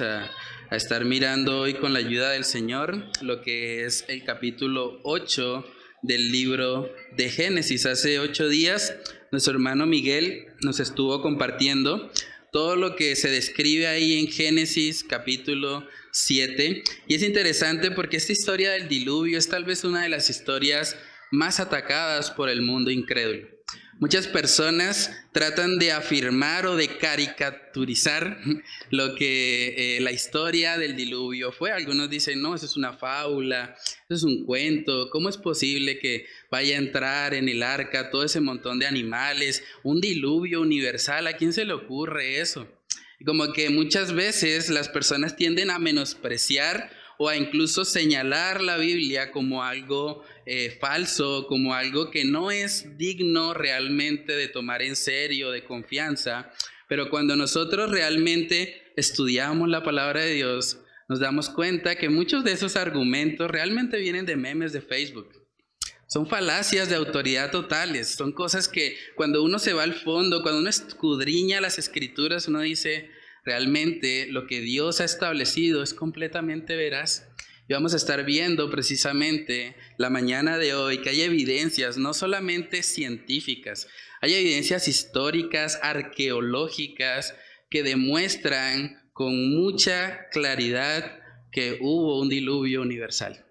[0.00, 0.30] A,
[0.70, 5.64] estar mirando hoy con la ayuda del Señor lo que es el capítulo 8
[6.02, 7.86] del libro de Génesis.
[7.86, 8.96] Hace ocho días
[9.30, 12.10] nuestro hermano Miguel nos estuvo compartiendo
[12.50, 16.82] todo lo que se describe ahí en Génesis capítulo 7.
[17.06, 20.96] Y es interesante porque esta historia del diluvio es tal vez una de las historias
[21.30, 23.53] más atacadas por el mundo incrédulo.
[24.00, 28.38] Muchas personas tratan de afirmar o de caricaturizar
[28.90, 31.70] lo que eh, la historia del diluvio fue.
[31.70, 33.76] Algunos dicen, no, eso es una fábula,
[34.08, 35.10] eso es un cuento.
[35.10, 39.62] ¿Cómo es posible que vaya a entrar en el arca todo ese montón de animales?
[39.84, 42.68] Un diluvio universal, ¿a quién se le ocurre eso?
[43.24, 49.30] Como que muchas veces las personas tienden a menospreciar o a incluso señalar la Biblia
[49.30, 55.50] como algo eh, falso, como algo que no es digno realmente de tomar en serio,
[55.50, 56.50] de confianza.
[56.88, 62.52] Pero cuando nosotros realmente estudiamos la palabra de Dios, nos damos cuenta que muchos de
[62.52, 65.28] esos argumentos realmente vienen de memes de Facebook.
[66.06, 70.60] Son falacias de autoridad totales, son cosas que cuando uno se va al fondo, cuando
[70.60, 73.10] uno escudriña las escrituras, uno dice,
[73.44, 77.28] realmente lo que Dios ha establecido es completamente veraz.
[77.68, 82.82] Y vamos a estar viendo precisamente la mañana de hoy que hay evidencias no solamente
[82.82, 83.88] científicas,
[84.20, 87.34] hay evidencias históricas, arqueológicas,
[87.70, 91.20] que demuestran con mucha claridad
[91.50, 93.44] que hubo un diluvio universal.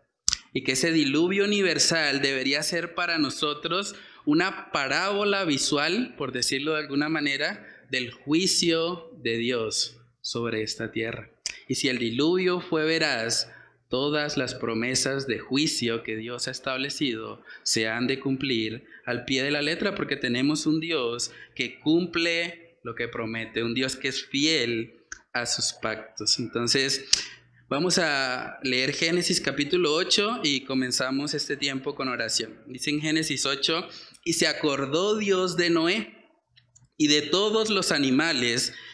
[0.54, 6.80] Y que ese diluvio universal debería ser para nosotros una parábola visual, por decirlo de
[6.80, 11.30] alguna manera, del juicio de Dios sobre esta tierra.
[11.68, 13.50] Y si el diluvio fue veraz,
[13.94, 19.44] todas las promesas de juicio que Dios ha establecido se han de cumplir al pie
[19.44, 24.08] de la letra porque tenemos un Dios que cumple lo que promete, un Dios que
[24.08, 24.96] es fiel
[25.32, 26.40] a sus pactos.
[26.40, 27.06] Entonces,
[27.70, 32.64] vamos a leer Génesis capítulo 8 y comenzamos este tiempo con oración.
[32.66, 33.88] Dice en Génesis 8,
[34.26, 36.18] y se acordó Dios de Noé
[36.98, 38.74] y de todos los animales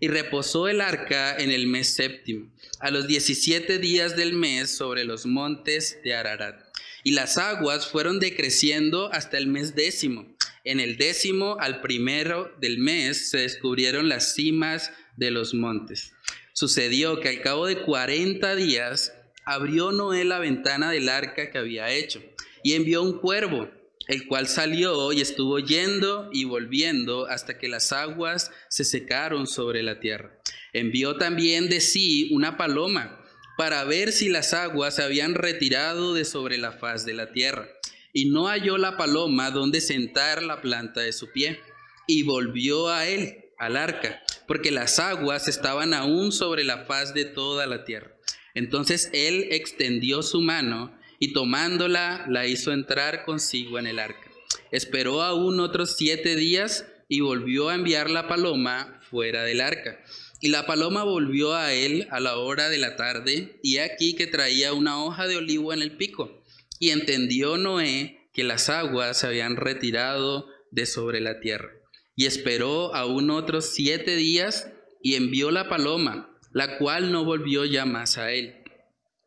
[0.00, 2.50] Y reposó el arca en el mes séptimo,
[2.80, 6.60] a los diecisiete días del mes sobre los montes de Ararat.
[7.02, 10.26] Y las aguas fueron decreciendo hasta el mes décimo.
[10.64, 16.12] En el décimo al primero del mes se descubrieron las cimas de los montes.
[16.52, 19.12] Sucedió que al cabo de cuarenta días
[19.44, 22.22] abrió Noé la ventana del arca que había hecho
[22.62, 23.70] y envió un cuervo
[24.08, 29.82] el cual salió y estuvo yendo y volviendo hasta que las aguas se secaron sobre
[29.82, 30.40] la tierra.
[30.72, 33.22] Envió también de sí una paloma
[33.58, 37.68] para ver si las aguas se habían retirado de sobre la faz de la tierra.
[38.12, 41.60] Y no halló la paloma donde sentar la planta de su pie.
[42.06, 47.26] Y volvió a él, al arca, porque las aguas estaban aún sobre la faz de
[47.26, 48.16] toda la tierra.
[48.54, 54.30] Entonces él extendió su mano y tomándola la hizo entrar consigo en el arca.
[54.70, 59.98] Esperó aún otros siete días y volvió a enviar la paloma fuera del arca.
[60.40, 64.26] Y la paloma volvió a él a la hora de la tarde, y aquí que
[64.26, 66.44] traía una hoja de olivo en el pico.
[66.78, 71.72] Y entendió Noé que las aguas se habían retirado de sobre la tierra.
[72.14, 74.70] Y esperó aún otros siete días,
[75.02, 78.57] y envió la paloma, la cual no volvió ya más a él.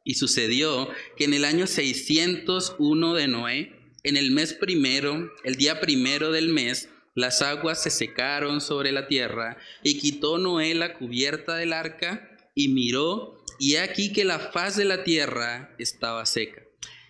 [0.03, 5.79] Y sucedió que en el año 601 de Noé, en el mes primero, el día
[5.79, 11.55] primero del mes, las aguas se secaron sobre la tierra, y quitó Noé la cubierta
[11.55, 16.63] del arca, y miró, y aquí que la faz de la tierra estaba seca.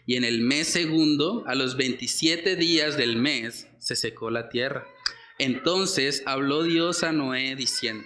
[0.06, 4.86] Y en el mes segundo, a los 27 días del mes, se secó la tierra.
[5.39, 8.06] Entonces habló Dios a Noé diciendo,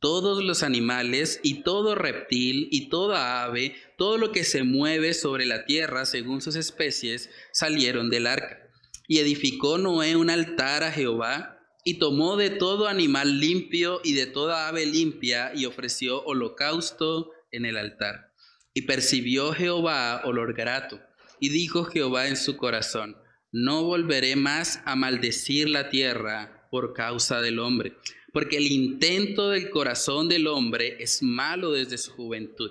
[0.00, 5.46] todos los animales y todo reptil y toda ave, todo lo que se mueve sobre
[5.46, 8.70] la tierra según sus especies, salieron del arca.
[9.08, 14.26] Y edificó Noé un altar a Jehová y tomó de todo animal limpio y de
[14.26, 18.32] toda ave limpia y ofreció holocausto en el altar.
[18.74, 21.00] Y percibió Jehová olor grato.
[21.38, 23.16] Y dijo Jehová en su corazón,
[23.52, 27.96] no volveré más a maldecir la tierra por causa del hombre
[28.36, 32.70] porque el intento del corazón del hombre es malo desde su juventud.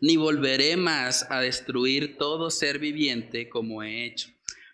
[0.00, 4.28] Ni volveré más a destruir todo ser viviente como he hecho.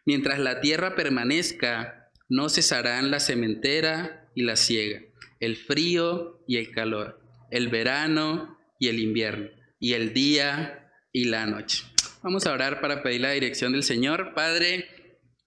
[0.04, 5.00] Mientras la tierra permanezca, no cesarán la sementera y la siega,
[5.40, 7.18] el frío y el calor,
[7.50, 9.48] el verano y el invierno,
[9.80, 11.82] y el día y la noche.
[12.22, 14.34] Vamos a orar para pedir la dirección del Señor.
[14.34, 14.86] Padre,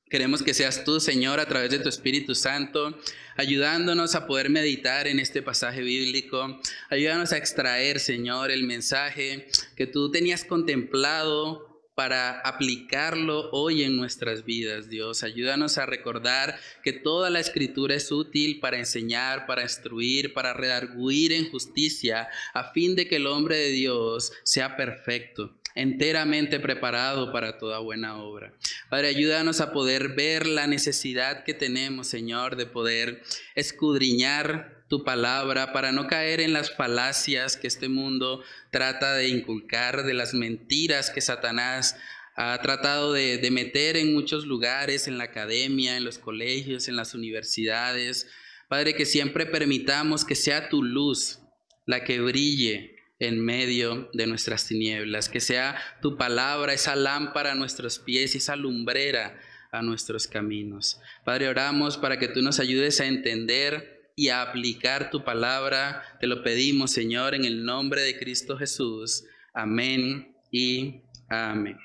[0.09, 2.97] Queremos que seas tú, Señor, a través de tu Espíritu Santo,
[3.39, 6.59] ayudándonos a poder meditar en este pasaje bíblico.
[6.89, 9.47] Ayúdanos a extraer, Señor, el mensaje
[9.77, 15.23] que tú tenías contemplado para aplicarlo hoy en nuestras vidas, Dios.
[15.23, 21.31] Ayúdanos a recordar que toda la escritura es útil para enseñar, para instruir, para redarguir
[21.31, 27.57] en justicia, a fin de que el hombre de Dios sea perfecto enteramente preparado para
[27.57, 28.53] toda buena obra.
[28.89, 33.21] Padre, ayúdanos a poder ver la necesidad que tenemos, Señor, de poder
[33.55, 40.03] escudriñar tu palabra para no caer en las falacias que este mundo trata de inculcar,
[40.03, 41.95] de las mentiras que Satanás
[42.35, 46.95] ha tratado de, de meter en muchos lugares, en la academia, en los colegios, en
[46.95, 48.27] las universidades.
[48.67, 51.39] Padre, que siempre permitamos que sea tu luz
[51.85, 57.55] la que brille en medio de nuestras tinieblas, que sea tu palabra esa lámpara a
[57.55, 59.37] nuestros pies y esa lumbrera
[59.71, 60.99] a nuestros caminos.
[61.25, 66.03] Padre, oramos para que tú nos ayudes a entender y a aplicar tu palabra.
[66.19, 69.25] Te lo pedimos, Señor, en el nombre de Cristo Jesús.
[69.53, 71.77] Amén y amén.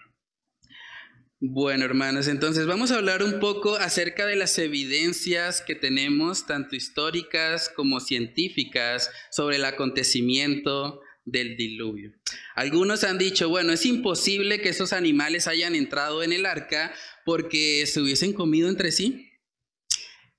[1.41, 6.75] Bueno, hermanos, entonces vamos a hablar un poco acerca de las evidencias que tenemos, tanto
[6.75, 12.13] históricas como científicas, sobre el acontecimiento del diluvio.
[12.55, 16.95] Algunos han dicho, bueno, es imposible que esos animales hayan entrado en el arca
[17.25, 19.31] porque se hubiesen comido entre sí.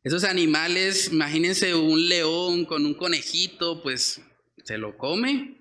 [0.03, 4.21] Esos animales, imagínense un león con un conejito, pues
[4.63, 5.57] se lo come.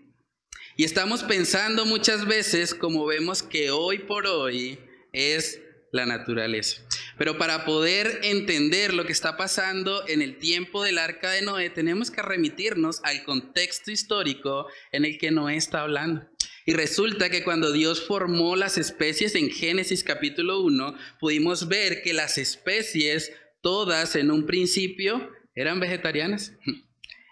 [0.76, 4.78] Y estamos pensando muchas veces, como vemos que hoy por hoy
[5.12, 5.60] es
[5.94, 6.82] la naturaleza.
[7.16, 11.70] Pero para poder entender lo que está pasando en el tiempo del arca de Noé,
[11.70, 16.28] tenemos que remitirnos al contexto histórico en el que Noé está hablando.
[16.66, 22.12] Y resulta que cuando Dios formó las especies en Génesis capítulo 1, pudimos ver que
[22.12, 23.32] las especies,
[23.62, 26.52] todas en un principio, eran vegetarianas.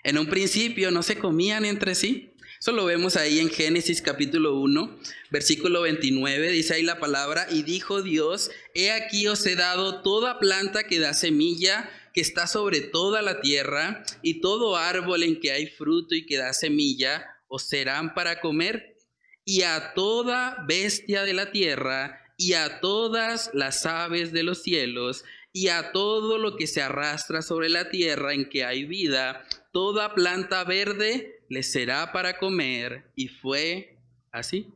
[0.05, 2.32] En un principio no se comían entre sí.
[2.63, 4.97] Eso lo vemos ahí en Génesis capítulo 1,
[5.33, 10.39] versículo 29, dice ahí la palabra, y dijo Dios, he aquí os he dado toda
[10.39, 15.51] planta que da semilla, que está sobre toda la tierra, y todo árbol en que
[15.51, 18.97] hay fruto y que da semilla, os serán para comer,
[19.45, 25.25] y a toda bestia de la tierra, y a todas las aves de los cielos,
[25.53, 30.15] y a todo lo que se arrastra sobre la tierra en que hay vida, toda
[30.15, 33.11] planta verde les será para comer.
[33.15, 33.99] Y fue
[34.31, 34.69] así.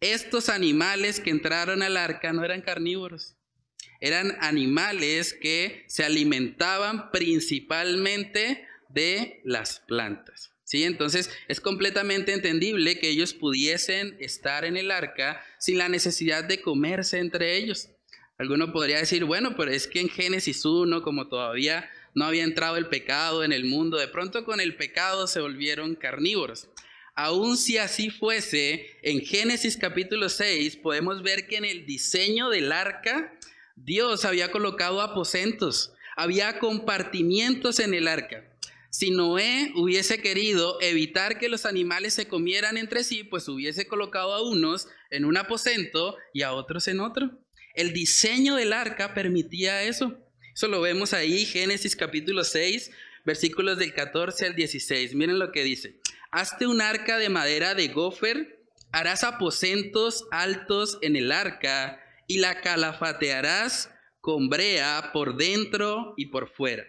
[0.00, 3.36] Estos animales que entraron al arca no eran carnívoros.
[4.00, 10.52] Eran animales que se alimentaban principalmente de las plantas.
[10.64, 10.82] ¿Sí?
[10.82, 16.60] Entonces es completamente entendible que ellos pudiesen estar en el arca sin la necesidad de
[16.60, 17.90] comerse entre ellos.
[18.38, 22.78] Alguno podría decir, bueno, pero es que en Génesis 1, como todavía no había entrado
[22.78, 26.66] el pecado en el mundo, de pronto con el pecado se volvieron carnívoros.
[27.14, 32.72] Aun si así fuese, en Génesis capítulo 6 podemos ver que en el diseño del
[32.72, 33.38] arca
[33.76, 38.50] Dios había colocado aposentos, había compartimientos en el arca.
[38.88, 44.32] Si Noé hubiese querido evitar que los animales se comieran entre sí, pues hubiese colocado
[44.32, 47.38] a unos en un aposento y a otros en otro.
[47.74, 50.16] El diseño del arca permitía eso.
[50.56, 52.90] Eso lo vemos ahí, Génesis capítulo 6,
[53.26, 55.14] versículos del 14 al 16.
[55.14, 56.00] Miren lo que dice.
[56.30, 62.62] Hazte un arca de madera de gofer, harás aposentos altos en el arca y la
[62.62, 63.90] calafatearás
[64.22, 66.84] con brea por dentro y por fuera.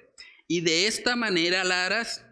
[0.47, 2.23] Y de esta manera la harás.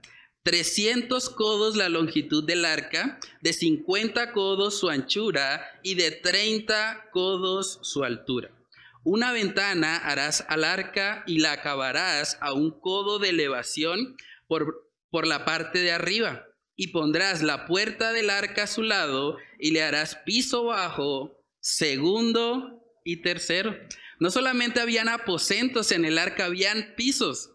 [0.44, 7.80] 300 codos la longitud del arca, de 50 codos su anchura y de 30 codos
[7.82, 8.55] su altura.
[9.06, 15.28] Una ventana harás al arca y la acabarás a un codo de elevación por, por
[15.28, 16.44] la parte de arriba.
[16.76, 22.84] y pondrás la puerta del arca a su lado y le harás piso bajo, segundo
[23.06, 23.78] y tercero.
[24.20, 27.52] No solamente habían aposentos en el arca, habían pisos.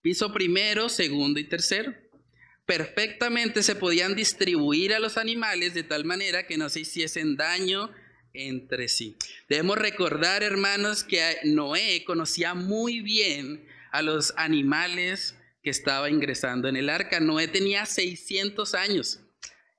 [0.00, 1.92] Piso primero, segundo y tercero.
[2.64, 7.90] Perfectamente se podían distribuir a los animales de tal manera que no se hiciesen daño
[8.34, 9.16] entre sí.
[9.48, 16.76] Debemos recordar, hermanos, que Noé conocía muy bien a los animales que estaba ingresando en
[16.76, 17.20] el arca.
[17.20, 19.20] Noé tenía 600 años.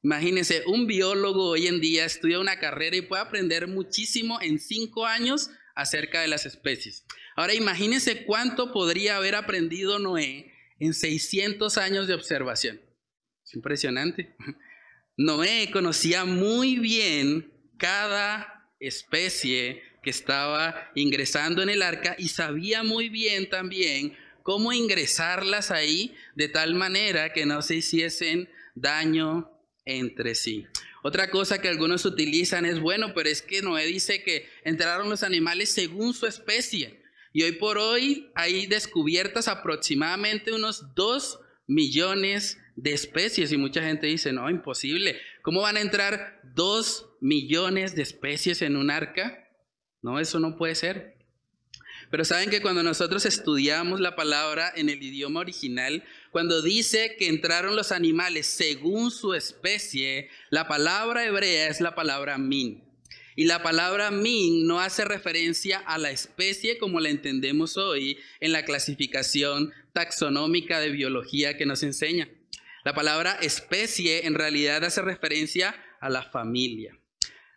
[0.04, 5.06] Imagínense, un biólogo hoy en día estudia una carrera y puede aprender muchísimo en cinco
[5.06, 7.06] años acerca de las especies.
[7.36, 12.82] Ahora imagínense cuánto podría haber aprendido Noé en 600 años de observación.
[13.46, 14.36] Es impresionante.
[15.18, 17.53] Noé conocía muy bien
[17.84, 25.70] cada especie que estaba ingresando en el arca y sabía muy bien también cómo ingresarlas
[25.70, 29.52] ahí de tal manera que no se hiciesen daño
[29.84, 30.66] entre sí.
[31.04, 35.22] Otra cosa que algunos utilizan es, bueno, pero es que Noé dice que entraron los
[35.22, 37.04] animales según su especie.
[37.34, 41.38] Y hoy por hoy hay descubiertas aproximadamente unos 2
[41.68, 45.20] millones de especies y mucha gente dice, no, imposible.
[45.42, 49.48] ¿Cómo van a entrar 2 millones de especies en un arca?
[50.02, 51.18] No, eso no puede ser.
[52.12, 57.30] Pero saben que cuando nosotros estudiamos la palabra en el idioma original, cuando dice que
[57.30, 62.84] entraron los animales según su especie, la palabra hebrea es la palabra min.
[63.36, 68.52] Y la palabra min no hace referencia a la especie como la entendemos hoy en
[68.52, 72.30] la clasificación taxonómica de biología que nos enseña.
[72.84, 77.00] La palabra especie en realidad hace referencia a la familia.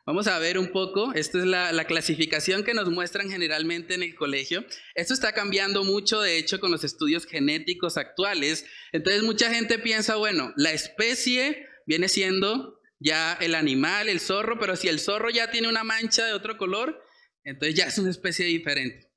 [0.06, 4.14] Vamos a ver un poco, esta es la, clasificación que nos muestran generalmente en el
[4.14, 4.64] colegio.
[4.94, 8.66] Esto está cambiando mucho, de hecho, con los estudios genéticos actuales.
[8.92, 14.76] Entonces mucha gente piensa, bueno, la especie viene siendo ya el animal, el zorro, pero
[14.76, 17.02] si el zorro ya tiene una mancha de otro color,
[17.42, 19.10] entonces ya es una especie diferente.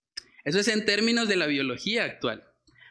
[0.43, 2.47] Eso es en términos de la biología actual.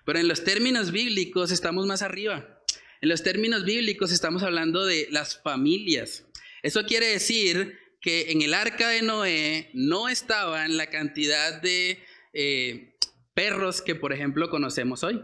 [0.07, 2.63] Pero en los términos bíblicos estamos más arriba.
[3.01, 6.27] En los términos bíblicos estamos hablando de las familias.
[6.63, 7.77] Eso quiere decir
[8.09, 12.97] que en el arca de Noé no estaban la cantidad de eh,
[13.35, 15.23] perros que, por ejemplo, conocemos hoy.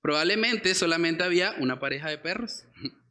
[0.00, 2.64] Probablemente solamente había una pareja de perros.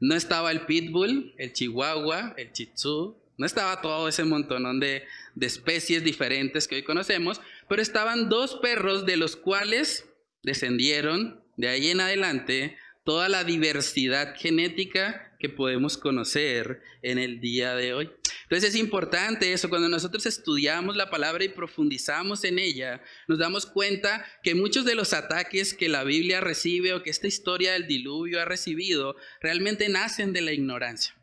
[0.00, 5.04] No estaba el pitbull, el chihuahua, el chitsu, no estaba todo ese montonón de,
[5.34, 10.08] de especies diferentes que hoy conocemos, pero estaban dos perros de los cuales
[10.44, 12.76] descendieron de ahí en adelante
[13.08, 18.10] toda la diversidad genética que podemos conocer en el día de hoy.
[18.42, 23.64] Entonces es importante eso, cuando nosotros estudiamos la palabra y profundizamos en ella, nos damos
[23.64, 27.86] cuenta que muchos de los ataques que la Biblia recibe o que esta historia del
[27.86, 31.14] diluvio ha recibido realmente nacen de la ignorancia.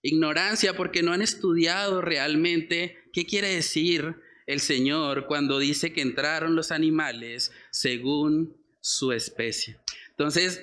[0.00, 4.14] Ignorancia porque no han estudiado realmente qué quiere decir
[4.46, 9.76] el Señor cuando dice que entraron los animales según su especie.
[10.08, 10.62] Entonces,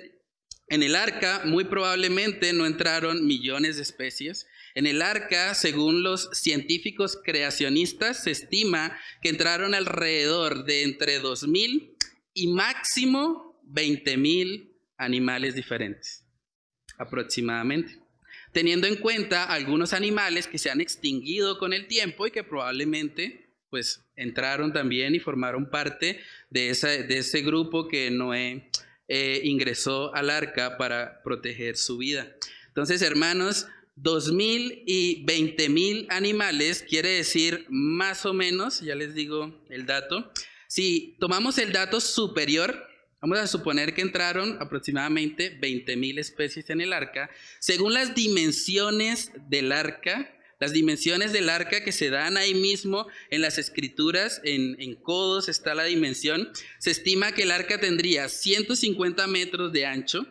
[0.67, 4.47] en el arca muy probablemente no entraron millones de especies.
[4.73, 11.95] En el arca, según los científicos creacionistas, se estima que entraron alrededor de entre 2.000
[12.33, 16.25] y máximo 20.000 animales diferentes,
[16.97, 17.99] aproximadamente.
[18.51, 23.43] Teniendo en cuenta algunos animales que se han extinguido con el tiempo y que probablemente
[23.69, 28.69] pues entraron también y formaron parte de, de ese grupo que Noé
[29.07, 32.35] eh, ingresó al arca para proteger su vida.
[32.67, 39.13] Entonces, hermanos, dos mil y veinte mil animales quiere decir más o menos, ya les
[39.13, 40.31] digo el dato.
[40.67, 42.87] Si tomamos el dato superior,
[43.21, 47.29] vamos a suponer que entraron aproximadamente 20 mil especies en el arca.
[47.59, 53.41] Según las dimensiones del arca, las dimensiones del arca que se dan ahí mismo en
[53.41, 56.49] las escrituras, en, en, codos está la dimensión.
[56.79, 60.25] Se estima que el arca tendría 150 metros de ancho,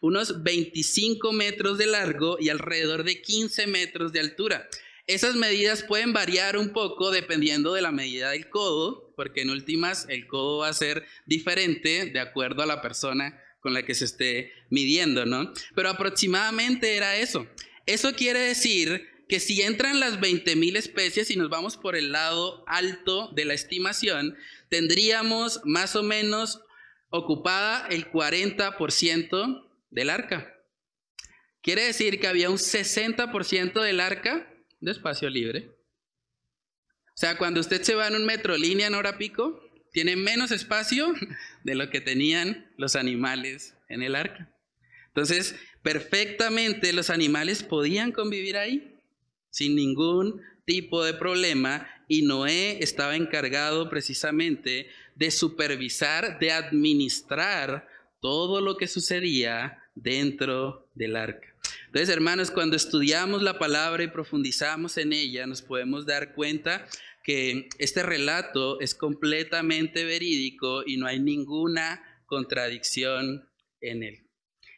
[0.00, 4.68] unos 25 metros de largo y alrededor de 15 metros de altura.
[5.06, 10.06] Esas medidas pueden variar un poco dependiendo de la medida del codo, porque en últimas
[10.08, 14.04] el codo va a ser diferente de acuerdo a la persona con la que se
[14.04, 15.52] esté midiendo, ¿no?
[15.74, 17.46] Pero aproximadamente era eso.
[17.86, 22.64] Eso quiere decir que si entran las 20.000 especies y nos vamos por el lado
[22.66, 24.36] alto de la estimación,
[24.68, 26.60] tendríamos más o menos
[27.10, 30.52] ocupada el 40% del arca.
[31.62, 35.70] Quiere decir que había un 60% del arca de espacio libre.
[37.08, 40.50] O sea, cuando usted se va en un metro línea en hora pico, tiene menos
[40.50, 41.14] espacio
[41.64, 44.52] de lo que tenían los animales en el arca.
[45.08, 48.89] Entonces, Perfectamente los animales podían convivir ahí
[49.50, 57.88] sin ningún tipo de problema y Noé estaba encargado precisamente de supervisar, de administrar
[58.20, 61.48] todo lo que sucedía dentro del arca.
[61.86, 66.86] Entonces, hermanos, cuando estudiamos la palabra y profundizamos en ella, nos podemos dar cuenta
[67.24, 73.48] que este relato es completamente verídico y no hay ninguna contradicción
[73.80, 74.26] en él.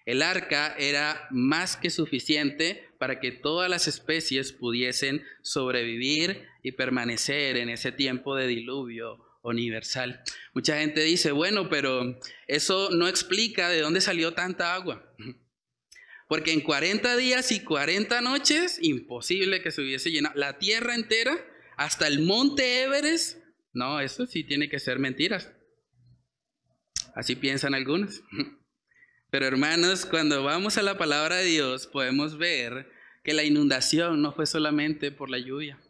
[0.04, 7.56] El arca era más que suficiente para que todas las especies pudiesen sobrevivir y permanecer
[7.56, 10.22] en ese tiempo de diluvio universal.
[10.54, 15.12] Mucha gente dice, bueno, pero eso no explica de dónde salió tanta agua.
[16.28, 21.44] Porque en 40 días y 40 noches, imposible que se hubiese llenado la tierra entera
[21.76, 23.38] hasta el monte Everest.
[23.72, 25.50] No, eso sí tiene que ser mentiras.
[27.16, 28.22] Así piensan algunos.
[29.32, 32.92] Pero hermanos, cuando vamos a la palabra de Dios, podemos ver
[33.24, 35.80] que la inundación no fue solamente por la lluvia.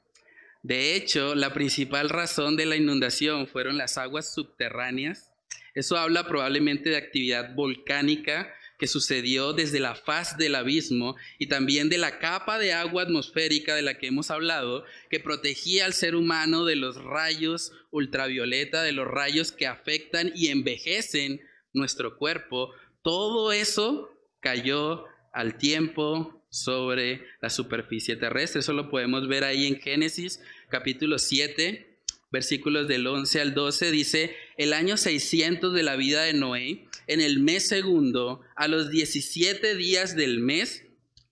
[0.63, 5.33] De hecho, la principal razón de la inundación fueron las aguas subterráneas.
[5.75, 11.89] Eso habla probablemente de actividad volcánica que sucedió desde la faz del abismo y también
[11.89, 16.15] de la capa de agua atmosférica de la que hemos hablado, que protegía al ser
[16.15, 21.41] humano de los rayos ultravioleta, de los rayos que afectan y envejecen
[21.73, 22.73] nuestro cuerpo.
[23.03, 28.61] Todo eso cayó al tiempo sobre la superficie terrestre.
[28.61, 31.99] Eso lo podemos ver ahí en Génesis capítulo 7,
[32.31, 33.91] versículos del 11 al 12.
[33.91, 38.91] Dice, el año 600 de la vida de Noé en el mes segundo, a los
[38.91, 40.85] 17 días del mes,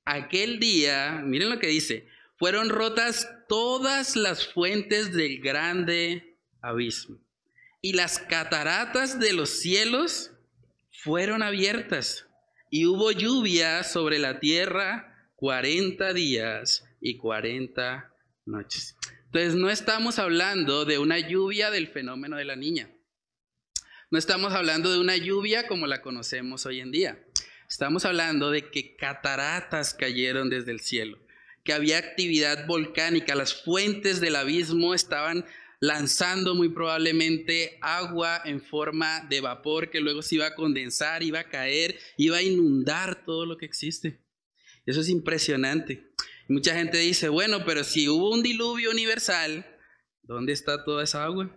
[0.05, 7.19] aquel día, miren lo que dice, fueron rotas todas las fuentes del grande abismo
[7.83, 10.30] y las cataratas de los cielos
[11.03, 12.27] fueron abiertas
[12.71, 18.13] y hubo lluvia sobre la tierra 40 días y 40
[18.45, 18.97] noches.
[19.27, 22.91] Entonces no estamos hablando de una lluvia del fenómeno de la niña.
[24.11, 27.25] No estamos hablando de una lluvia como la conocemos hoy en día.
[27.69, 31.19] Estamos hablando de que cataratas cayeron desde el cielo,
[31.65, 35.47] que había actividad volcánica, las fuentes del abismo estaban
[35.81, 41.41] lanzando muy probablemente agua en forma de vapor que luego se iba a condensar, iba
[41.41, 44.21] a caer, iba a inundar todo lo que existe.
[44.85, 46.13] Eso es impresionante.
[46.49, 49.65] mucha gente dice, bueno, pero si hubo un diluvio universal,
[50.23, 51.57] ¿dónde está toda esa agua?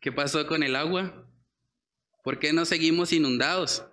[0.00, 1.28] ¿Qué pasó con el agua?
[2.24, 3.84] ¿Por qué no seguimos inundados?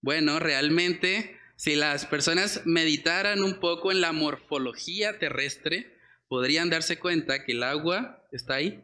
[0.00, 6.01] Bueno, realmente, si las personas meditaran un poco en la morfología terrestre,
[6.32, 8.82] podrían darse cuenta que el agua está ahí.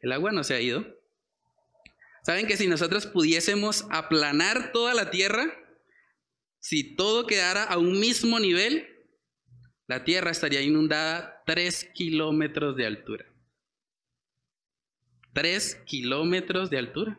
[0.00, 0.86] El agua no se ha ido.
[2.22, 5.44] ¿Saben que si nosotros pudiésemos aplanar toda la tierra,
[6.60, 8.86] si todo quedara a un mismo nivel,
[9.88, 13.24] la tierra estaría inundada tres kilómetros de altura?
[15.32, 17.18] Tres kilómetros de altura.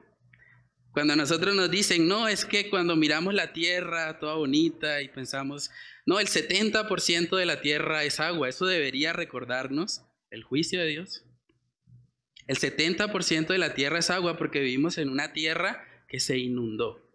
[0.96, 5.70] Cuando nosotros nos dicen, no, es que cuando miramos la tierra toda bonita y pensamos,
[6.06, 11.26] no, el 70% de la tierra es agua, eso debería recordarnos el juicio de Dios.
[12.48, 17.06] El 70% de la tierra es agua porque vivimos en una tierra que se inundó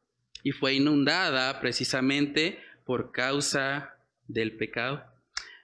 [0.42, 3.96] y fue inundada precisamente por causa
[4.28, 5.06] del pecado.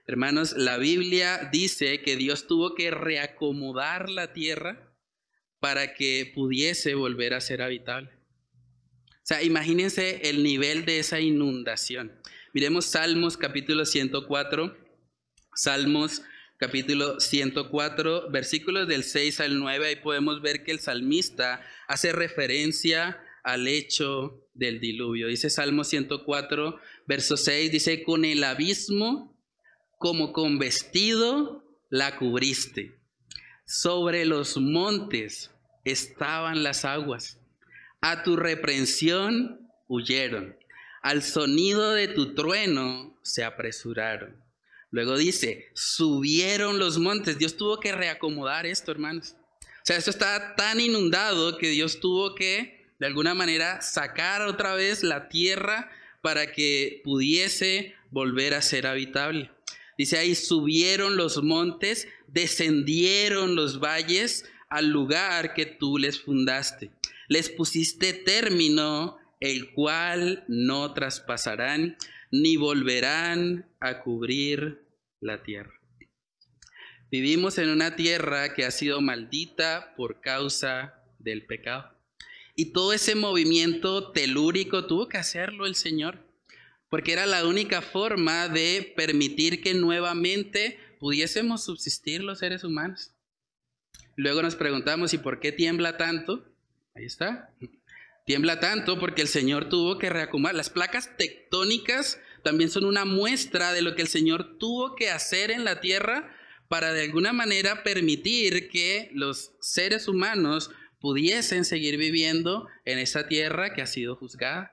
[0.07, 4.86] Hermanos, la Biblia dice que Dios tuvo que reacomodar la tierra
[5.67, 8.09] para que pudiese volver a ser habitable.
[9.11, 12.13] O sea, imagínense el nivel de esa inundación.
[12.55, 14.77] Miremos Salmos capítulo 104,
[15.57, 16.23] Salmos
[16.57, 23.21] capítulo 104, versículos del 6 al 9, ahí podemos ver que el salmista hace referencia
[23.43, 25.27] al hecho del diluvio.
[25.27, 29.37] Dice Salmo 104, verso 6, dice, con el abismo
[29.99, 33.01] como con vestido la cubriste
[33.67, 35.51] sobre los montes
[35.87, 37.39] estaban las aguas.
[38.01, 40.57] A tu reprensión huyeron.
[41.01, 44.37] Al sonido de tu trueno se apresuraron.
[44.91, 47.39] Luego dice, subieron los montes.
[47.39, 49.37] Dios tuvo que reacomodar esto, hermanos.
[49.61, 54.75] O sea, esto está tan inundado que Dios tuvo que, de alguna manera, sacar otra
[54.75, 55.91] vez la tierra
[56.23, 59.51] para que pudiese volver a ser habitable.
[59.97, 64.45] Dice ahí, subieron los montes, descendieron los valles
[64.77, 66.91] al lugar que tú les fundaste.
[67.29, 71.97] Les pusiste término, el cual no traspasarán,
[72.31, 74.83] ni volverán a cubrir
[75.21, 75.73] la tierra.
[77.11, 81.91] Vivimos en una tierra que ha sido maldita por causa del pecado.
[82.55, 86.19] Y todo ese movimiento telúrico tuvo que hacerlo el Señor,
[86.91, 93.16] porque era la única forma de permitir que nuevamente pudiésemos subsistir los seres humanos.
[94.17, 96.45] Luego nos preguntamos, ¿y por qué tiembla tanto?
[96.95, 97.55] Ahí está.
[98.25, 100.55] Tiembla tanto porque el Señor tuvo que reacomodar.
[100.55, 105.51] Las placas tectónicas también son una muestra de lo que el Señor tuvo que hacer
[105.51, 106.35] en la tierra
[106.69, 113.75] para de alguna manera permitir que los seres humanos pudiesen seguir viviendo en esa tierra
[113.75, 114.73] que ha sido juzgada.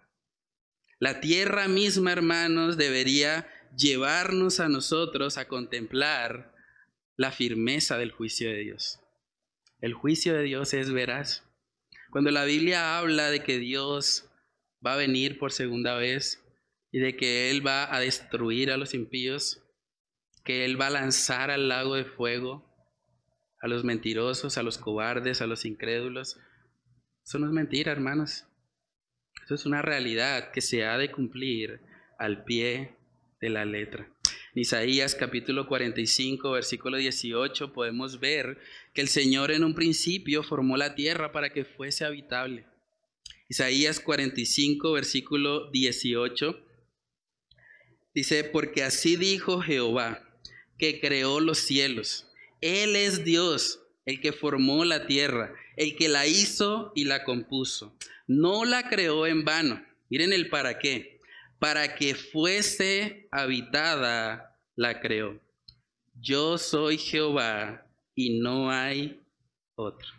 [0.99, 6.56] La tierra misma, hermanos, debería llevarnos a nosotros a contemplar
[7.17, 9.02] la firmeza del juicio de Dios.
[9.84, 11.43] El juicio de Dios es veraz.
[12.10, 14.32] Cuando la Biblia habla de que Dios
[14.86, 16.41] va a venir por segunda vez
[16.89, 19.62] y de que Él va a destruir a los impíos,
[20.46, 22.63] que Él va a lanzar al lago de fuego
[23.60, 26.39] a los mentirosos, a los cobardes, a los incrédulos.
[27.26, 28.46] Eso no es mentira, hermanos.
[29.43, 31.82] Eso es una realidad que se ha de cumplir
[32.17, 32.96] al pie
[33.41, 34.12] de la letra.
[34.55, 38.59] Isaías capítulo 45, versículo 18, podemos ver
[38.93, 42.65] que el Señor en un principio formó la tierra para que fuese habitable.
[43.49, 46.59] Isaías 45, versículo 18,
[48.13, 50.23] dice, porque así dijo Jehová,
[50.77, 52.27] que creó los cielos
[52.63, 57.93] él es Dios, el que formó la tierra, el que la hizo y la compuso.
[58.25, 59.85] No la creó en vano.
[60.09, 61.19] Miren el para qué.
[61.63, 65.39] Para que fuese habitada, la creó.
[66.19, 69.23] Yo soy Jehová y no hay
[69.76, 70.10] otro.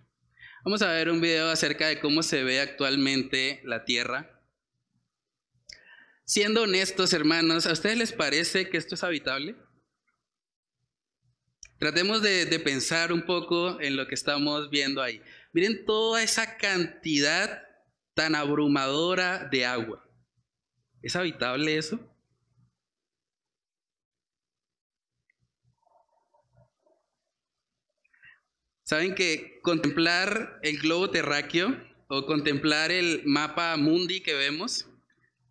[0.65, 4.41] Vamos a ver un video acerca de cómo se ve actualmente la tierra.
[6.25, 9.55] Siendo honestos, hermanos, ¿a ustedes les parece que esto es habitable?
[11.79, 15.21] Tratemos de, pensar un poco en lo que estamos viendo ahí.
[15.53, 17.69] Miren toda esa cantidad
[18.15, 20.04] tan abrumadora de agua.
[21.05, 22.01] ¿Es habitable eso?
[28.85, 31.77] Saben que contemplar el globo terráqueo
[32.09, 34.87] o contemplar el mapa mundi que vemos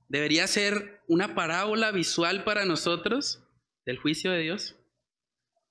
[0.08, 3.44] debería ser una parábola visual para nosotros
[3.86, 4.76] del juicio de Dios.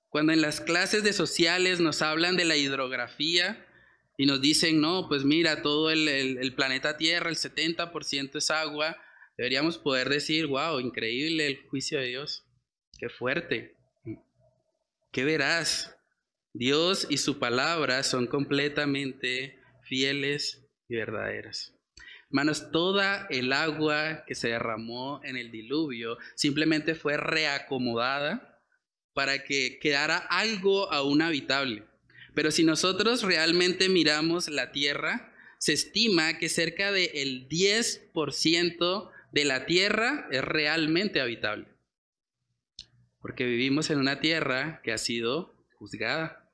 [0.07, 3.67] Cuando en las clases de sociales nos hablan de la hidrografía
[4.17, 8.97] y nos dicen, no, pues mira, todo el, planeta Tierra, el 70% es agua,
[9.37, 12.45] deberíamos poder decir, wow, increíble el juicio de Dios.
[12.97, 13.75] Qué fuerte.
[15.11, 15.95] Qué verás.
[16.53, 21.73] Dios y su palabra son completamente fieles y verdaderas.
[22.29, 28.59] Hermanos, toda el agua que se derramó en el diluvio simplemente fue reacomodada
[29.13, 31.83] para que quedara algo aún habitable.
[32.33, 39.65] Pero si nosotros realmente miramos la Tierra, se estima que cerca del 10% de la
[39.65, 41.65] Tierra es realmente habitable.
[43.19, 46.51] Porque vivimos en una Tierra que ha sido juzgada.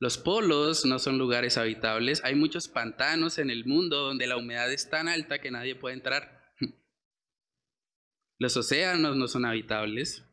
[0.00, 2.22] Los polos no son lugares habitables.
[2.24, 5.94] Hay muchos pantanos en el mundo donde la humedad es tan alta que nadie puede
[5.94, 6.52] entrar.
[8.38, 10.24] Los océanos no son habitables.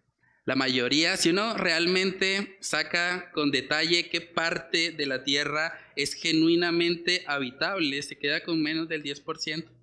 [0.45, 7.23] La mayoría, si uno realmente saca con detalle qué parte de la Tierra es genuinamente
[7.27, 9.80] habitable, se queda con menos del 10%.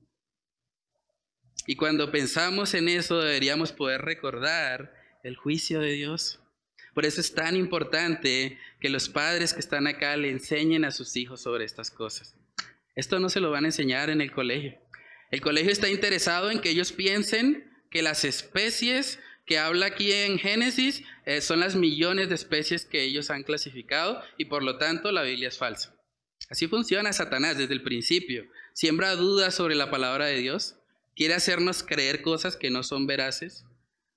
[1.71, 6.41] Y cuando pensamos en eso deberíamos poder recordar el juicio de Dios.
[6.95, 11.15] Por eso es tan importante que los padres que están acá le enseñen a sus
[11.15, 12.35] hijos sobre estas cosas.
[12.97, 14.79] Esto no se lo van a enseñar en el colegio.
[15.31, 20.39] El colegio está interesado en que ellos piensen que las especies que habla aquí en
[20.39, 25.13] Génesis eh, son las millones de especies que ellos han clasificado y por lo tanto
[25.13, 25.95] la Biblia es falsa.
[26.49, 28.47] Así funciona Satanás desde el principio.
[28.73, 30.78] Siembra dudas sobre la palabra de Dios,
[31.19, 33.65] quiere hacernos creer cosas que no son veraces,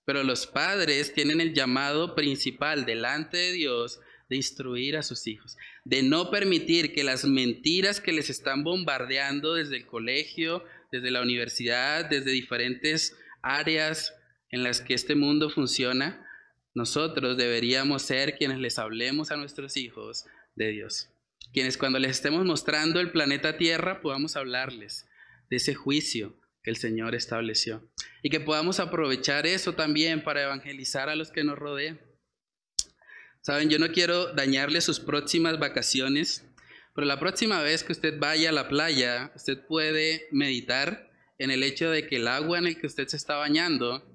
[0.05, 5.57] pero los padres tienen el llamado principal delante de Dios de instruir a sus hijos,
[5.83, 11.23] de no permitir que las mentiras que les están bombardeando desde el colegio, desde la
[11.23, 14.13] universidad, desde diferentes áreas
[14.51, 16.23] en las que este mundo funciona,
[16.75, 21.09] nosotros deberíamos ser quienes les hablemos a nuestros hijos de Dios.
[21.51, 25.07] Quienes cuando les estemos mostrando el planeta Tierra podamos hablarles
[25.49, 27.89] de ese juicio el Señor estableció.
[28.21, 31.99] Y que podamos aprovechar eso también para evangelizar a los que nos rodean.
[33.41, 36.45] Saben, yo no quiero dañarle sus próximas vacaciones,
[36.93, 41.63] pero la próxima vez que usted vaya a la playa, usted puede meditar en el
[41.63, 44.07] hecho de que el agua en el que usted se está bañando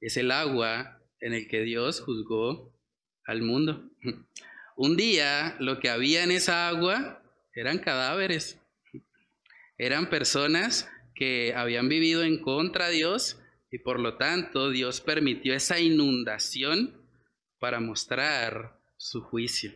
[0.00, 2.76] es el agua en el que Dios juzgó
[3.24, 3.88] al mundo.
[4.76, 7.22] Un día lo que había en esa agua
[7.54, 8.58] eran cadáveres.
[9.78, 10.88] Eran personas
[11.22, 17.00] que habían vivido en contra de Dios y por lo tanto Dios permitió esa inundación
[17.60, 19.72] para mostrar su juicio.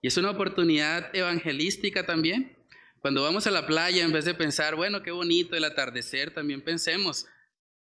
[0.00, 2.56] Y es una oportunidad evangelística también.
[3.00, 6.62] Cuando vamos a la playa, en vez de pensar, bueno, qué bonito el atardecer, también
[6.62, 7.26] pensemos,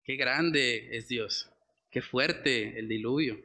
[0.05, 1.49] qué grande es Dios,
[1.91, 3.41] qué fuerte el diluvio.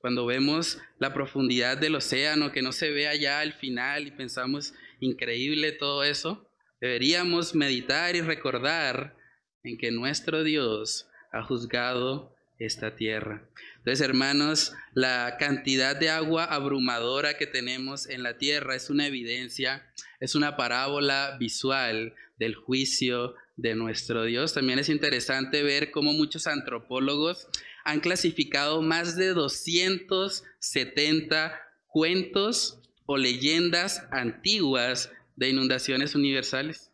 [0.00, 4.74] Cuando vemos la profundidad del océano, que no se ve allá al final y pensamos,
[4.98, 6.49] increíble todo eso,
[6.80, 9.16] deberíamos meditar y recordar
[9.62, 13.46] en que nuestro Dios ha juzgado esta tierra.
[13.78, 19.90] Entonces, hermanos, la cantidad de agua abrumadora que tenemos en la tierra es una evidencia,
[20.20, 24.52] es una parábola visual del juicio de nuestro Dios.
[24.54, 27.48] También es interesante ver cómo muchos antropólogos
[27.84, 36.92] han clasificado más de 270 cuentos o leyendas antiguas de inundaciones universales.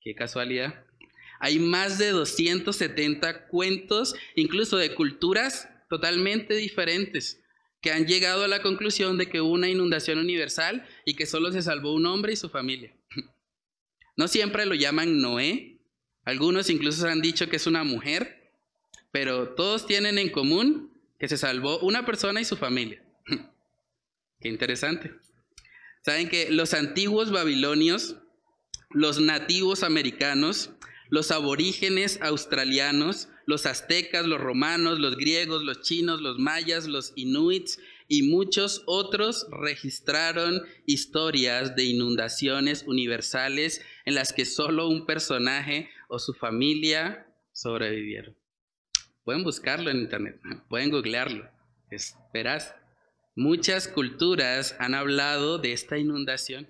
[0.00, 0.84] Qué casualidad.
[1.38, 7.40] Hay más de 270 cuentos, incluso de culturas totalmente diferentes,
[7.80, 11.52] que han llegado a la conclusión de que hubo una inundación universal y que solo
[11.52, 12.94] se salvó un hombre y su familia.
[14.18, 15.78] No siempre lo llaman Noé,
[16.24, 18.50] algunos incluso han dicho que es una mujer,
[19.12, 23.04] pero todos tienen en común que se salvó una persona y su familia.
[24.40, 25.12] Qué interesante.
[26.06, 28.14] Saben que los antiguos babilonios,
[28.90, 30.70] los nativos americanos,
[31.10, 37.80] los aborígenes australianos, los aztecas, los romanos, los griegos, los chinos, los mayas, los inuits
[38.06, 46.20] y muchos otros registraron historias de inundaciones universales en las que solo un personaje o
[46.20, 48.36] su familia sobrevivieron.
[49.24, 51.50] Pueden buscarlo en internet, pueden googlearlo.
[51.90, 52.76] Esperas.
[53.36, 56.66] Muchas culturas han hablado de esta inundación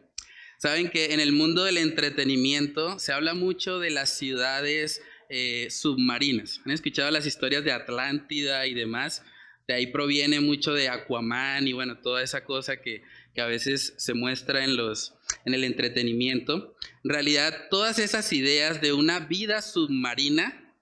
[0.59, 6.61] Saben que en el mundo del entretenimiento se habla mucho de las ciudades eh, submarinas.
[6.65, 9.23] ¿Han escuchado las historias de Atlántida y demás?
[9.69, 13.03] De ahí proviene mucho de Aquaman y bueno, toda esa cosa que,
[13.35, 16.75] que a veces se muestra en, los, en el entretenimiento.
[17.05, 20.75] En realidad, todas esas ideas de una vida submarina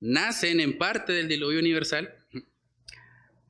[0.00, 2.23] nacen en parte del diluvio universal.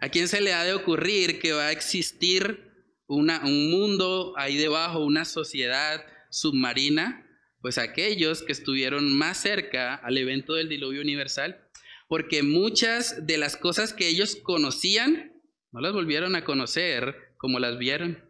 [0.00, 2.72] ¿A quién se le ha de ocurrir que va a existir
[3.06, 7.26] un mundo ahí debajo, una sociedad submarina,
[7.60, 11.64] pues aquellos que estuvieron más cerca al evento del diluvio universal,
[12.08, 15.32] porque muchas de las cosas que ellos conocían
[15.72, 18.22] no las volvieron a conocer como las vieron.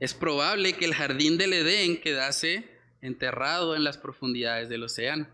[0.00, 2.68] Es probable que el jardín del Edén quedase
[3.00, 5.28] enterrado en las profundidades del océano.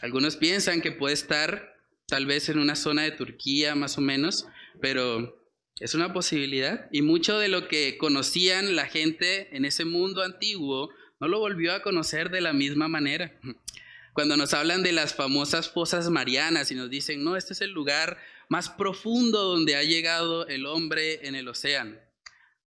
[0.00, 4.46] Algunos piensan que puede estar tal vez en una zona de Turquía más o menos,
[4.80, 5.38] pero
[5.80, 6.88] es una posibilidad.
[6.92, 11.72] Y mucho de lo que conocían la gente en ese mundo antiguo no lo volvió
[11.72, 13.38] a conocer de la misma manera.
[14.14, 17.70] Cuando nos hablan de las famosas fosas marianas y nos dicen, no, este es el
[17.70, 21.96] lugar más profundo donde ha llegado el hombre en el océano.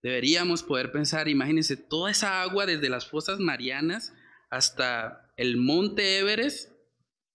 [0.02, 4.14] Deberíamos poder pensar, imagínense, toda esa agua desde las fosas marianas
[4.50, 6.72] hasta el monte Everest,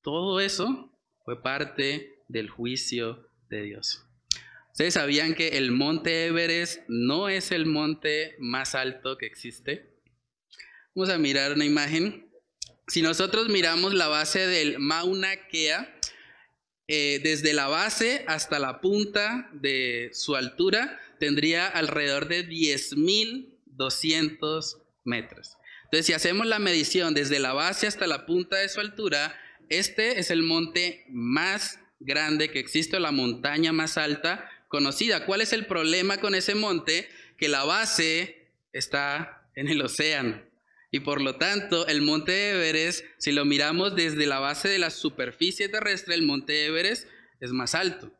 [0.03, 0.93] todo eso
[1.25, 4.04] fue parte del juicio de Dios.
[4.75, 10.01] ¿Ustedes sabían que el monte Everest no es el monte más alto que existe?
[10.97, 12.29] Vamos a mirar una imagen.
[12.89, 15.97] Si nosotros miramos la base del Mauna Kea,
[16.89, 25.57] eh, desde la base hasta la punta de su altura, tendría alrededor de 10.200 metros.
[25.85, 30.19] Entonces, si hacemos la medición desde la base hasta la punta de su altura, este
[30.19, 35.25] es el monte más grande que existe, la montaña más alta conocida.
[35.25, 37.09] ¿Cuál es el problema con ese monte?
[37.39, 40.43] Que la base está en el océano.
[40.91, 44.91] Y por lo tanto, el monte Everest, si lo miramos desde la base de la
[44.91, 47.07] superficie terrestre, el monte Everest
[47.39, 48.13] es más alto.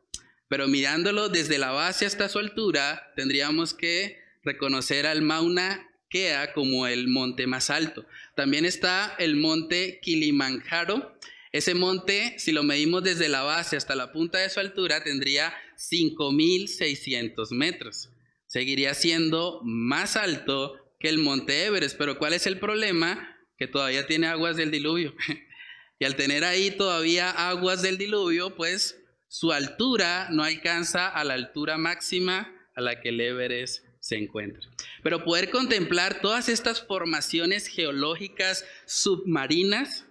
[0.47, 6.87] Pero mirándolo desde la base hasta su altura, tendríamos que reconocer al Mauna Kea como
[6.87, 8.05] el monte más alto.
[8.33, 11.17] También está el monte Kilimanjaro.
[11.55, 15.53] Ese monte, si lo medimos desde la base hasta la punta de su altura, tendría
[15.77, 18.09] 5.600 metros.
[18.45, 23.37] Seguiría siendo más alto que el monte Everest, pero ¿cuál es el problema?
[23.57, 25.15] Que todavía tiene aguas del diluvio.
[25.99, 31.35] y al tener ahí todavía aguas del diluvio, pues su altura no alcanza a la
[31.35, 34.69] altura máxima a la que el Everest se encuentra.
[35.03, 40.05] Pero poder contemplar todas estas formaciones geológicas submarinas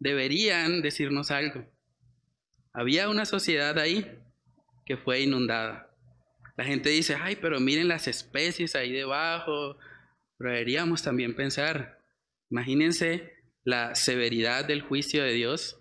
[0.00, 1.64] deberían decirnos algo.
[2.72, 4.18] Había una sociedad ahí
[4.84, 5.94] que fue inundada.
[6.56, 9.76] La gente dice, ay, pero miren las especies ahí debajo.
[10.36, 12.02] Pero deberíamos también pensar,
[12.50, 15.78] imagínense la severidad del juicio de Dios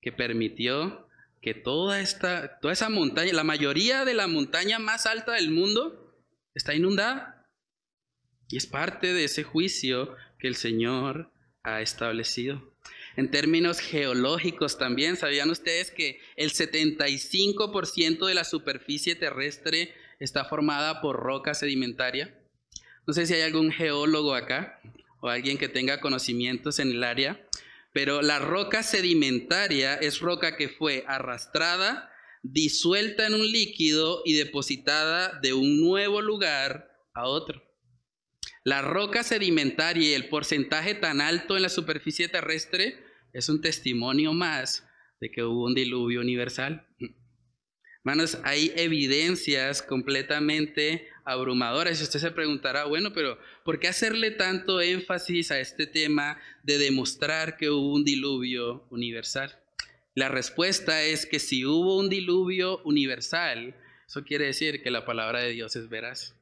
[0.00, 1.08] que permitió
[1.40, 6.16] que toda esta, toda esa montaña, la mayoría de la montaña más alta del mundo
[6.54, 7.48] está inundada.
[8.48, 12.69] Y es parte de ese juicio que el Señor ha establecido.
[13.20, 21.02] En términos geológicos también, ¿sabían ustedes que el 75% de la superficie terrestre está formada
[21.02, 22.34] por roca sedimentaria?
[23.06, 24.80] No sé si hay algún geólogo acá
[25.20, 27.46] o alguien que tenga conocimientos en el área,
[27.92, 32.10] pero la roca sedimentaria es roca que fue arrastrada,
[32.42, 37.62] disuelta en un líquido y depositada de un nuevo lugar a otro.
[38.64, 44.32] La roca sedimentaria y el porcentaje tan alto en la superficie terrestre es un testimonio
[44.32, 44.86] más
[45.20, 46.86] de que hubo un diluvio universal.
[48.02, 52.00] Hermanos, hay evidencias completamente abrumadoras.
[52.00, 56.78] Y usted se preguntará, bueno, pero ¿por qué hacerle tanto énfasis a este tema de
[56.78, 59.58] demostrar que hubo un diluvio universal?
[60.14, 63.76] La respuesta es que si hubo un diluvio universal,
[64.08, 66.34] eso quiere decir que la palabra de Dios es veraz.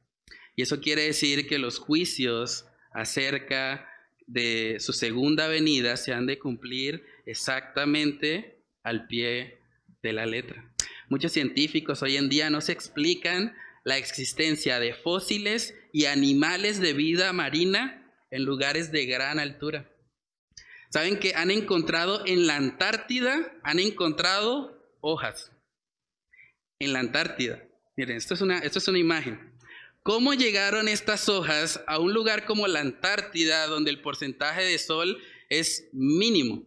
[0.55, 3.88] Y eso quiere decir que los juicios acerca
[4.29, 9.59] de su segunda venida se han de cumplir exactamente al pie
[10.03, 10.71] de la letra.
[11.09, 16.93] Muchos científicos hoy en día no se explican la existencia de fósiles y animales de
[16.93, 19.89] vida marina en lugares de gran altura.
[20.91, 25.51] Saben que han encontrado en la Antártida, han encontrado hojas.
[26.79, 27.63] En la Antártida.
[27.97, 29.48] Miren, esto es una, esto es una imagen.
[30.09, 35.21] ¿Cómo llegaron estas hojas a un lugar como la Antártida, donde el porcentaje de sol
[35.49, 36.63] es mínimo?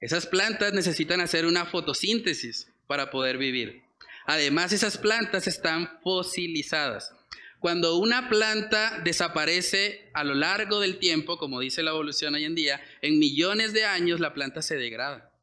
[0.00, 3.82] Esas plantas necesitan hacer una fotosíntesis para poder vivir.
[4.24, 7.12] Además, esas plantas están fosilizadas.
[7.60, 12.54] Cuando una planta desaparece a lo largo del tiempo, como dice la evolución hoy en
[12.54, 15.38] día, en millones de años la planta se degrada.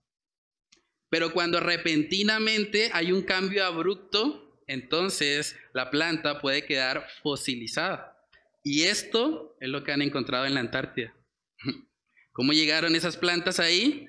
[1.11, 8.15] Pero cuando repentinamente hay un cambio abrupto, entonces la planta puede quedar fosilizada.
[8.63, 11.13] Y esto es lo que han encontrado en la Antártida.
[12.31, 14.07] ¿Cómo llegaron esas plantas ahí?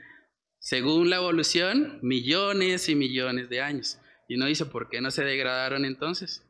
[0.59, 3.99] Según la evolución, millones y millones de años.
[4.29, 6.45] Y uno dice, ¿por qué no se degradaron entonces?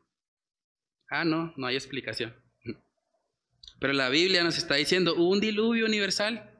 [1.09, 2.35] Ah, no, no hay explicación.
[3.79, 6.51] Pero la Biblia nos está diciendo, un diluvio universal.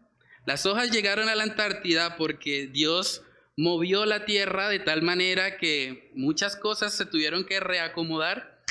[0.46, 3.24] Las hojas llegaron a la Antártida porque Dios
[3.58, 8.64] movió la tierra de tal manera que muchas cosas se tuvieron que reacomodar.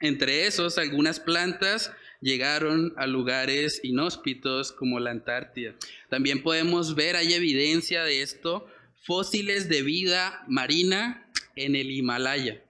[0.00, 5.74] Entre esos, algunas plantas llegaron a lugares inhóspitos como la Antártida.
[6.08, 8.66] También podemos ver, hay evidencia de esto,
[9.02, 12.62] fósiles de vida marina en el Himalaya.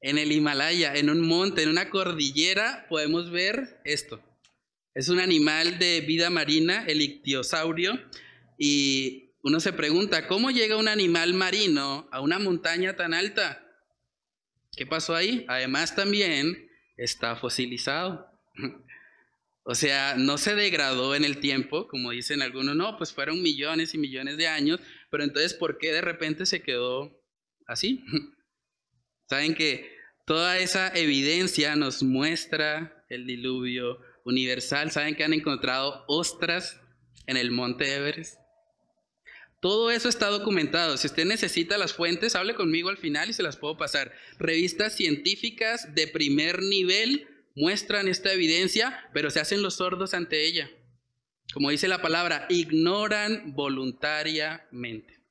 [0.00, 4.22] En el Himalaya, en un monte, en una cordillera, podemos ver esto.
[4.94, 7.98] Es un animal de vida marina, el ictiosaurio,
[8.58, 13.62] y uno se pregunta, ¿cómo llega un animal marino a una montaña tan alta?
[14.74, 15.44] ¿Qué pasó ahí?
[15.48, 18.26] Además también está fosilizado.
[19.66, 23.94] O sea, no se degradó en el tiempo, como dicen algunos, no, pues fueron millones
[23.94, 24.78] y millones de años,
[25.10, 27.18] pero entonces, ¿por qué de repente se quedó
[27.66, 28.04] así?
[29.26, 29.90] Saben que
[30.26, 34.90] toda esa evidencia nos muestra el diluvio universal.
[34.90, 36.78] Saben que han encontrado ostras
[37.26, 38.43] en el monte Everest.
[39.64, 40.98] Todo eso está documentado.
[40.98, 44.12] Si usted necesita las fuentes, hable conmigo al final y se las puedo pasar.
[44.38, 50.70] Revistas científicas de primer nivel muestran esta evidencia, pero se hacen los sordos ante ella.
[51.54, 55.24] Como dice la palabra, ignoran voluntariamente.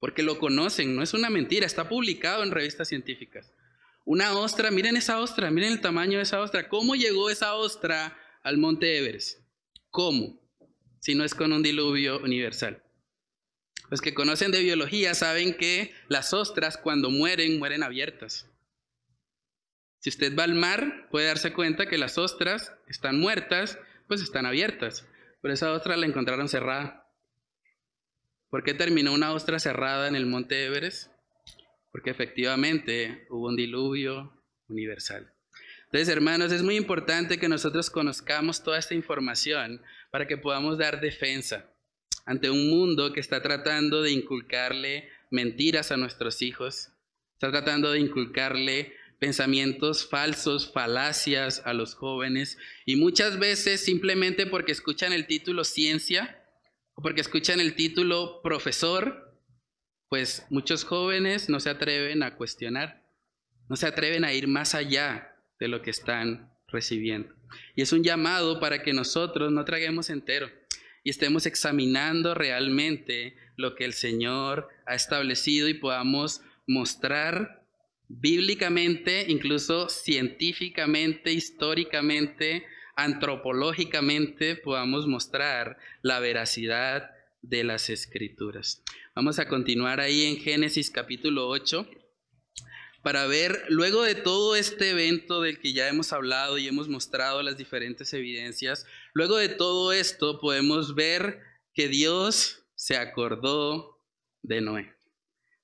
[0.00, 3.52] Porque lo conocen, no es una mentira, está publicado en revistas científicas.
[4.04, 6.68] Una ostra, miren esa ostra, miren el tamaño de esa ostra.
[6.68, 9.38] ¿Cómo llegó esa ostra al monte Everest?
[9.90, 10.40] ¿Cómo?
[10.98, 12.83] Si no es con un diluvio universal.
[13.90, 18.50] Los que conocen de biología saben que las ostras cuando mueren, mueren abiertas.
[19.98, 24.46] Si usted va al mar, puede darse cuenta que las ostras están muertas, pues están
[24.46, 25.06] abiertas.
[25.40, 27.10] Pero esa ostra la encontraron cerrada.
[28.50, 31.10] ¿Por qué terminó una ostra cerrada en el monte Everest?
[31.90, 35.32] Porque efectivamente hubo un diluvio universal.
[35.86, 39.80] Entonces, hermanos, es muy importante que nosotros conozcamos toda esta información
[40.10, 41.73] para que podamos dar defensa
[42.24, 46.90] ante un mundo que está tratando de inculcarle mentiras a nuestros hijos,
[47.32, 54.72] está tratando de inculcarle pensamientos falsos, falacias a los jóvenes y muchas veces simplemente porque
[54.72, 56.42] escuchan el título ciencia
[56.94, 59.38] o porque escuchan el título profesor,
[60.08, 63.02] pues muchos jóvenes no se atreven a cuestionar,
[63.68, 67.34] no se atreven a ir más allá de lo que están recibiendo.
[67.74, 70.50] Y es un llamado para que nosotros no traguemos entero
[71.04, 77.62] y estemos examinando realmente lo que el Señor ha establecido y podamos mostrar
[78.08, 82.64] bíblicamente, incluso científicamente, históricamente,
[82.96, 87.10] antropológicamente, podamos mostrar la veracidad
[87.42, 88.82] de las escrituras.
[89.14, 91.86] Vamos a continuar ahí en Génesis capítulo 8
[93.04, 97.42] para ver, luego de todo este evento del que ya hemos hablado y hemos mostrado
[97.42, 101.40] las diferentes evidencias, luego de todo esto podemos ver
[101.74, 104.02] que Dios se acordó
[104.42, 104.94] de Noé.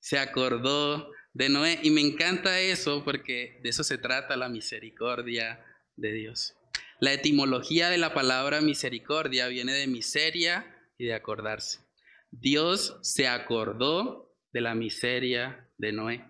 [0.01, 1.81] Se acordó de Noé.
[1.83, 5.65] Y me encanta eso porque de eso se trata la misericordia
[5.97, 6.57] de Dios.
[7.01, 11.81] La etimología de la palabra misericordia viene de miseria y de acordarse.
[12.31, 16.30] Dios se acordó de la miseria de Noé.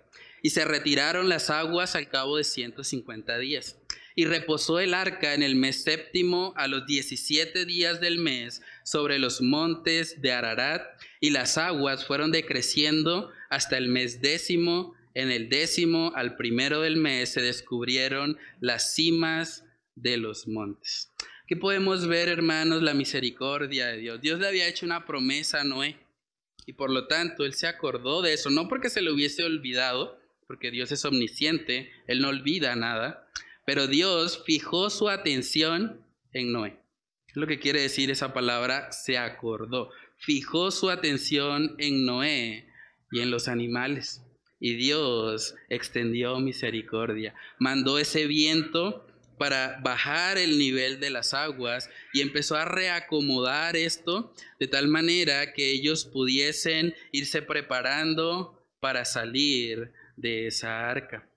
[0.41, 3.77] y se retiraron las aguas al cabo de 150 días.
[4.15, 9.19] Y reposó el arca en el mes séptimo a los 17 días del mes sobre
[9.19, 10.83] los montes de Ararat,
[11.19, 14.95] y las aguas fueron decreciendo hasta el mes décimo.
[15.13, 19.65] En el décimo al primero del mes se descubrieron las cimas
[19.95, 21.11] de los montes.
[21.43, 24.21] Aquí podemos ver, hermanos, la misericordia de Dios.
[24.21, 25.97] Dios le había hecho una promesa a Noé
[26.65, 30.20] y por lo tanto él se acordó de eso, no porque se le hubiese olvidado,
[30.51, 33.25] porque Dios es omnisciente, Él no olvida nada,
[33.65, 36.77] pero Dios fijó su atención en Noé.
[37.35, 38.91] lo que quiere decir esa palabra?
[38.91, 39.91] Se acordó.
[40.17, 42.67] Fijó su atención en Noé
[43.13, 44.23] y en los animales.
[44.59, 47.33] Y Dios extendió misericordia.
[47.57, 54.33] Mandó ese viento para bajar el nivel de las aguas y empezó a reacomodar esto
[54.59, 61.27] de tal manera que ellos pudiesen irse preparando para salir de esa arca.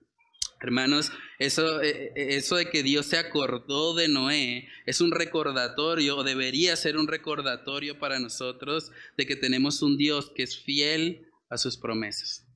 [0.61, 6.17] Hermanos, eso, eh, eh, eso de que Dios se acordó de Noé es un recordatorio,
[6.17, 11.27] o debería ser un recordatorio para nosotros, de que tenemos un Dios que es fiel
[11.49, 12.47] a sus promesas.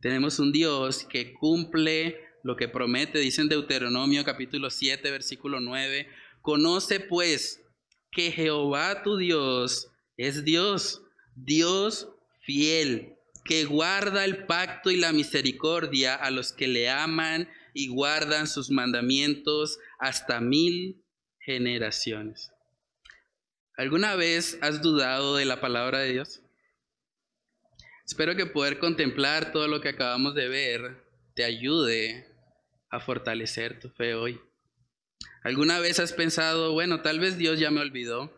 [0.00, 6.08] Tenemos un Dios que cumple lo que promete, dice en Deuteronomio capítulo 7, versículo 9,
[6.40, 7.62] conoce pues
[8.10, 11.02] que Jehová tu Dios es Dios,
[11.34, 12.08] Dios
[12.40, 13.19] fiel
[13.50, 18.70] que guarda el pacto y la misericordia a los que le aman y guardan sus
[18.70, 21.04] mandamientos hasta mil
[21.40, 22.52] generaciones.
[23.76, 26.42] ¿Alguna vez has dudado de la palabra de Dios?
[28.06, 32.32] Espero que poder contemplar todo lo que acabamos de ver te ayude
[32.88, 34.40] a fortalecer tu fe hoy.
[35.42, 38.32] ¿Alguna vez has pensado, bueno, tal vez Dios ya me olvidó?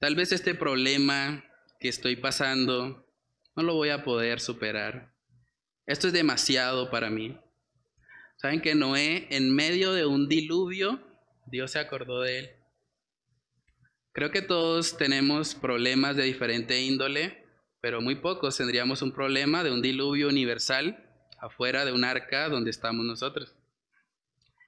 [0.00, 1.44] Tal vez este problema
[1.78, 3.06] que estoy pasando
[3.56, 5.12] no lo voy a poder superar.
[5.86, 7.36] Esto es demasiado para mí.
[8.36, 11.00] ¿Saben que Noé, en medio de un diluvio,
[11.46, 12.50] Dios se acordó de él?
[14.12, 17.44] Creo que todos tenemos problemas de diferente índole,
[17.80, 21.06] pero muy pocos tendríamos un problema de un diluvio universal
[21.38, 23.54] afuera de un arca donde estamos nosotros.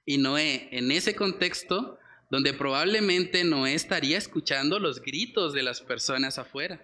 [0.05, 6.37] Y Noé, en ese contexto, donde probablemente Noé estaría escuchando los gritos de las personas
[6.37, 6.81] afuera.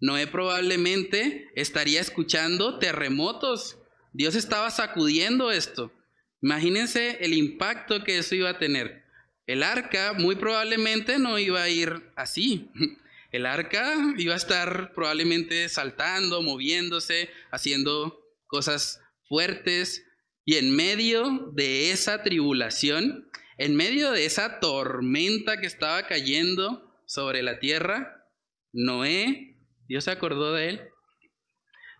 [0.00, 3.78] Noé probablemente estaría escuchando terremotos.
[4.12, 5.92] Dios estaba sacudiendo esto.
[6.40, 9.04] Imagínense el impacto que eso iba a tener.
[9.46, 12.70] El arca muy probablemente no iba a ir así.
[13.30, 20.04] El arca iba a estar probablemente saltando, moviéndose, haciendo cosas fuertes.
[20.44, 27.42] Y en medio de esa tribulación, en medio de esa tormenta que estaba cayendo sobre
[27.42, 28.26] la tierra,
[28.72, 29.49] Noé
[29.90, 30.80] Dios se acordó de él.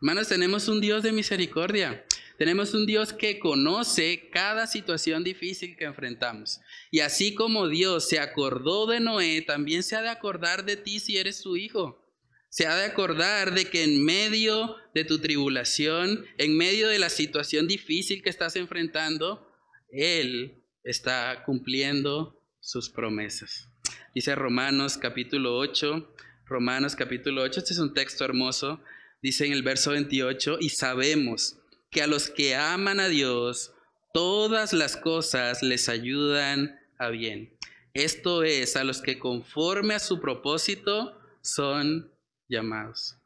[0.01, 2.07] Hermanos, tenemos un Dios de misericordia.
[2.39, 6.61] Tenemos un Dios que conoce cada situación difícil que enfrentamos.
[6.93, 11.01] Y así como Dios se acordó de Noé, también se ha de acordar de ti
[11.01, 12.01] si eres su hijo.
[12.49, 17.11] Se ha de acordar de que en medio de tu tribulación, en medio de la
[17.11, 19.53] situación difícil que estás enfrentando,
[19.91, 23.69] Él está cumpliendo sus promesas.
[24.15, 26.15] Dice Romanos capítulo 8,
[26.51, 28.81] Romanos capítulo 8, este es un texto hermoso,
[29.23, 31.61] dice en el verso 28, y sabemos
[31.93, 33.73] que a los que aman a Dios,
[34.13, 37.57] todas las cosas les ayudan a bien.
[37.95, 42.13] Esto es, a los que conforme a su propósito son
[42.49, 43.17] llamados.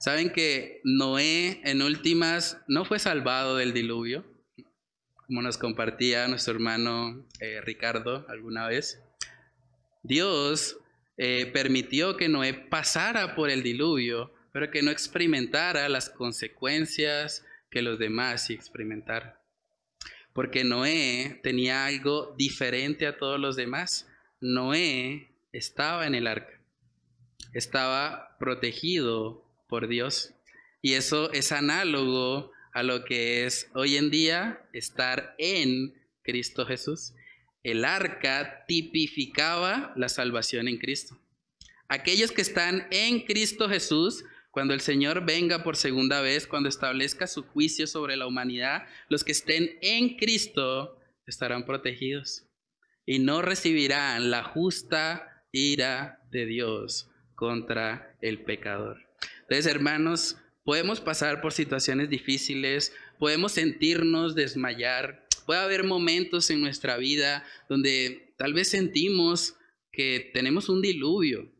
[0.00, 4.24] Saben que Noé en últimas no fue salvado del diluvio,
[5.28, 9.00] como nos compartía nuestro hermano eh, Ricardo alguna vez.
[10.02, 10.78] Dios
[11.16, 17.82] eh, permitió que Noé pasara por el diluvio, pero que no experimentara las consecuencias que
[17.82, 19.32] los demás sí experimentaron.
[20.32, 24.08] Porque Noé tenía algo diferente a todos los demás.
[24.40, 26.60] Noé estaba en el arca,
[27.54, 30.34] estaba protegido por Dios.
[30.82, 37.14] Y eso es análogo a lo que es hoy en día estar en Cristo Jesús.
[37.66, 41.18] El arca tipificaba la salvación en Cristo.
[41.88, 47.26] Aquellos que están en Cristo Jesús, cuando el Señor venga por segunda vez, cuando establezca
[47.26, 52.44] su juicio sobre la humanidad, los que estén en Cristo estarán protegidos
[53.04, 58.98] y no recibirán la justa ira de Dios contra el pecador.
[59.40, 66.96] Entonces, hermanos, podemos pasar por situaciones difíciles, podemos sentirnos desmayar, puede haber momentos en nuestra
[66.96, 69.56] vida donde tal vez sentimos
[69.92, 71.50] que tenemos un diluvio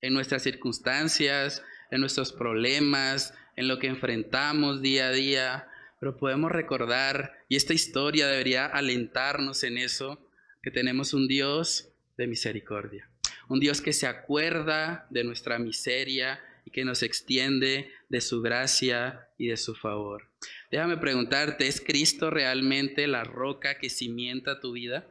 [0.00, 5.68] en nuestras circunstancias, en nuestros problemas, en lo que enfrentamos día a día,
[6.00, 10.28] pero podemos recordar, y esta historia debería alentarnos en eso,
[10.62, 13.08] que tenemos un Dios de misericordia,
[13.48, 19.28] un Dios que se acuerda de nuestra miseria y que nos extiende de su gracia
[19.38, 20.31] y de su favor.
[20.70, 25.06] Déjame preguntarte, ¿es Cristo realmente la roca que cimienta tu vida?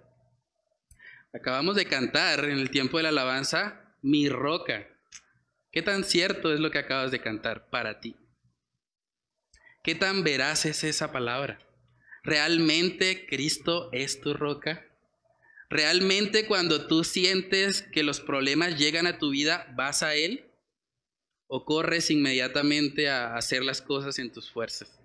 [1.33, 4.87] Acabamos de cantar en el tiempo de la alabanza, mi roca.
[5.71, 8.15] ¿Qué tan cierto es lo que acabas de cantar para ti?
[9.83, 11.59] ¿Qué tan veraz es esa palabra?
[12.23, 14.85] ¿Realmente Cristo es tu roca?
[15.69, 20.51] ¿Realmente cuando tú sientes que los problemas llegan a tu vida, vas a Él?
[21.53, 25.00] o corres inmediatamente a hacer las cosas en tus fuerzas,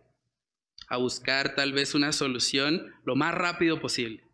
[0.89, 4.25] a buscar tal vez una solución lo más rápido posible.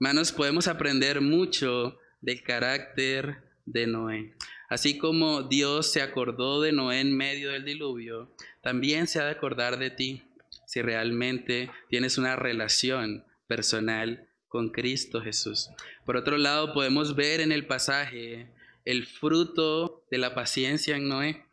[0.00, 4.34] Hermanos, podemos aprender mucho del carácter de Noé.
[4.68, 9.32] Así como Dios se acordó de Noé en medio del diluvio, también se ha de
[9.32, 10.22] acordar de ti
[10.66, 15.68] si realmente tienes una relación personal con Cristo Jesús.
[16.04, 18.50] Por otro lado, podemos ver en el pasaje
[18.84, 21.44] el fruto de la paciencia en Noé.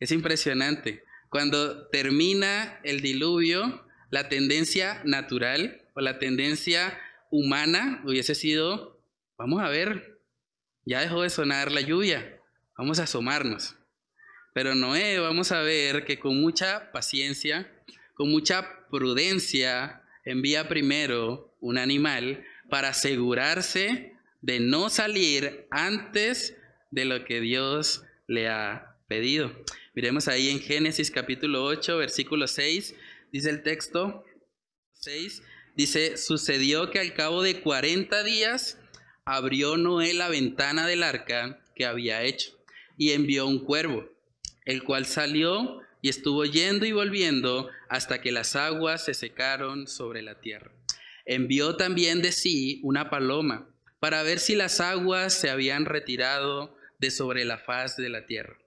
[0.00, 1.04] Es impresionante.
[1.28, 6.98] Cuando termina el diluvio, la tendencia natural o la tendencia
[7.30, 8.98] humana hubiese sido,
[9.36, 10.20] vamos a ver,
[10.84, 12.40] ya dejó de sonar la lluvia,
[12.78, 13.76] vamos a asomarnos.
[14.54, 17.70] Pero Noé, vamos a ver que con mucha paciencia,
[18.14, 26.56] con mucha prudencia, envía primero un animal para asegurarse de no salir antes
[26.90, 29.50] de lo que Dios le ha pedido.
[29.94, 32.94] Miremos ahí en Génesis capítulo 8, versículo 6,
[33.32, 34.24] dice el texto
[34.92, 35.42] 6,
[35.74, 38.78] dice, sucedió que al cabo de 40 días
[39.24, 42.52] abrió Noé la ventana del arca que había hecho
[42.96, 44.08] y envió un cuervo,
[44.66, 50.22] el cual salió y estuvo yendo y volviendo hasta que las aguas se secaron sobre
[50.22, 50.72] la tierra.
[51.24, 53.68] Envió también de sí una paloma
[54.00, 58.58] para ver si las aguas se habían retirado de sobre la faz de la tierra.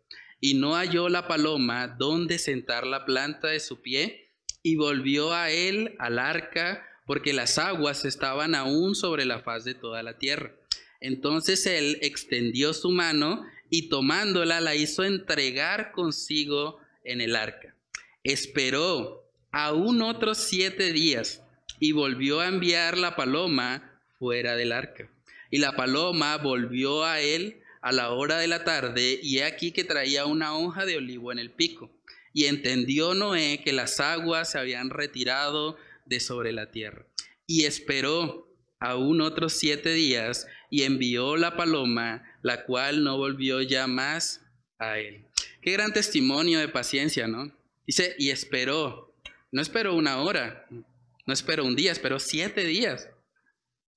[0.41, 4.27] Y no halló la paloma donde sentar la planta de su pie,
[4.63, 9.73] y volvió a él al arca, porque las aguas estaban aún sobre la faz de
[9.73, 10.53] toda la tierra.
[10.99, 17.75] Entonces él extendió su mano y tomándola la hizo entregar consigo en el arca.
[18.23, 21.43] Esperó aún otros siete días
[21.79, 25.09] y volvió a enviar la paloma fuera del arca.
[25.49, 29.71] Y la paloma volvió a él a la hora de la tarde, y he aquí
[29.71, 31.91] que traía una hoja de olivo en el pico.
[32.33, 37.05] Y entendió Noé que las aguas se habían retirado de sobre la tierra.
[37.47, 38.47] Y esperó
[38.79, 44.41] aún otros siete días, y envió la paloma, la cual no volvió ya más
[44.79, 45.25] a él.
[45.61, 47.51] Qué gran testimonio de paciencia, ¿no?
[47.85, 49.13] Dice, y esperó.
[49.51, 50.65] No esperó una hora,
[51.25, 53.09] no esperó un día, esperó siete días.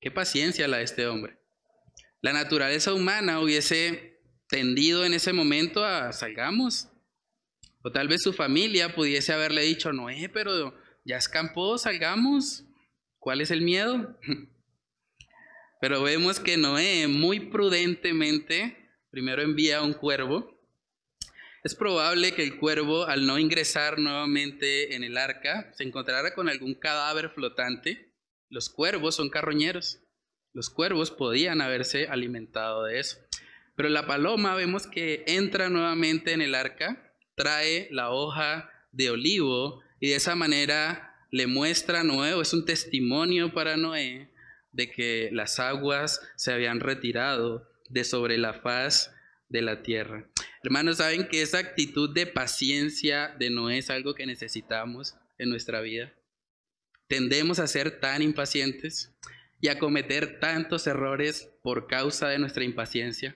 [0.00, 1.38] Qué paciencia la de este hombre
[2.24, 4.18] la naturaleza humana hubiese
[4.48, 6.88] tendido en ese momento a salgamos.
[7.82, 12.64] O tal vez su familia pudiese haberle dicho, Noé, pero ya escampó, salgamos.
[13.18, 14.18] ¿Cuál es el miedo?
[15.82, 18.74] Pero vemos que Noé muy prudentemente
[19.10, 20.58] primero envía un cuervo.
[21.62, 26.48] Es probable que el cuervo, al no ingresar nuevamente en el arca, se encontrara con
[26.48, 28.14] algún cadáver flotante.
[28.48, 30.00] Los cuervos son carroñeros
[30.54, 33.18] Los cuervos podían haberse alimentado de eso.
[33.74, 39.82] Pero la paloma vemos que entra nuevamente en el arca, trae la hoja de olivo
[39.98, 44.30] y de esa manera le muestra a Noé, es un testimonio para Noé
[44.70, 49.12] de que las aguas se habían retirado de sobre la faz
[49.48, 50.28] de la tierra.
[50.62, 55.80] Hermanos, saben que esa actitud de paciencia de Noé es algo que necesitamos en nuestra
[55.80, 56.14] vida.
[57.08, 59.12] Tendemos a ser tan impacientes
[59.64, 63.34] y a cometer tantos errores por causa de nuestra impaciencia,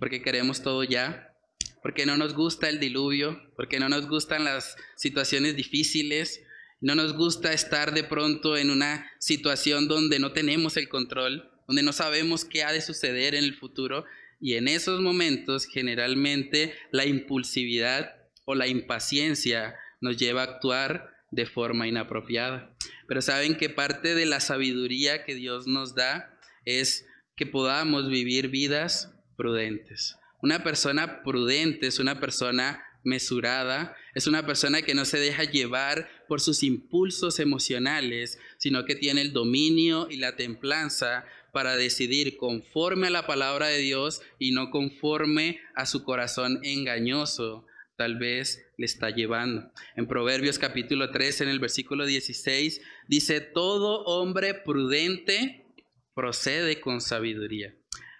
[0.00, 1.32] porque queremos todo ya,
[1.80, 6.42] porque no nos gusta el diluvio, porque no nos gustan las situaciones difíciles,
[6.80, 11.84] no nos gusta estar de pronto en una situación donde no tenemos el control, donde
[11.84, 14.04] no sabemos qué ha de suceder en el futuro.
[14.40, 18.10] Y en esos momentos generalmente la impulsividad
[18.44, 22.71] o la impaciencia nos lleva a actuar de forma inapropiada.
[23.12, 26.34] Pero saben que parte de la sabiduría que Dios nos da
[26.64, 27.04] es
[27.36, 30.16] que podamos vivir vidas prudentes.
[30.40, 36.08] Una persona prudente es una persona mesurada, es una persona que no se deja llevar
[36.26, 43.08] por sus impulsos emocionales, sino que tiene el dominio y la templanza para decidir conforme
[43.08, 47.66] a la palabra de Dios y no conforme a su corazón engañoso
[48.02, 49.70] tal vez le está llevando.
[49.94, 55.66] En Proverbios capítulo 3, en el versículo 16, dice, todo hombre prudente
[56.14, 57.76] procede con sabiduría,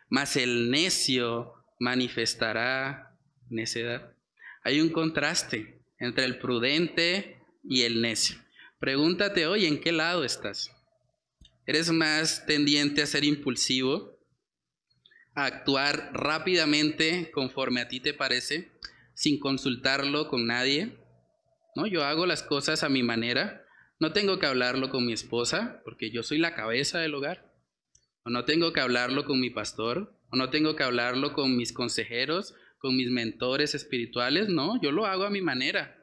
[0.09, 3.19] mas el necio manifestará
[3.51, 4.15] necedad.
[4.63, 8.37] Hay un contraste entre el prudente y el necio.
[8.79, 10.71] Pregúntate hoy, ¿en qué lado estás?
[11.67, 14.17] ¿Eres más tendiente a ser impulsivo,
[15.35, 18.71] a actuar rápidamente conforme a ti te parece,
[19.15, 20.97] sin consultarlo con nadie?
[21.75, 23.65] No, yo hago las cosas a mi manera.
[23.99, 27.53] No tengo que hablarlo con mi esposa, porque yo soy la cabeza del hogar.
[28.25, 31.73] O no tengo que hablarlo con mi pastor, o no tengo que hablarlo con mis
[31.73, 35.97] consejeros, con mis mentores espirituales, no, yo lo hago a mi manera.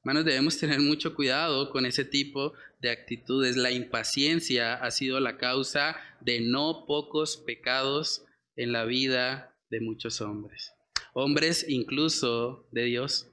[0.00, 3.56] Hermanos, debemos tener mucho cuidado con ese tipo de actitudes.
[3.56, 8.24] La impaciencia ha sido la causa de no pocos pecados
[8.56, 10.75] en la vida de muchos hombres.
[11.18, 13.26] Hombres incluso de Dios.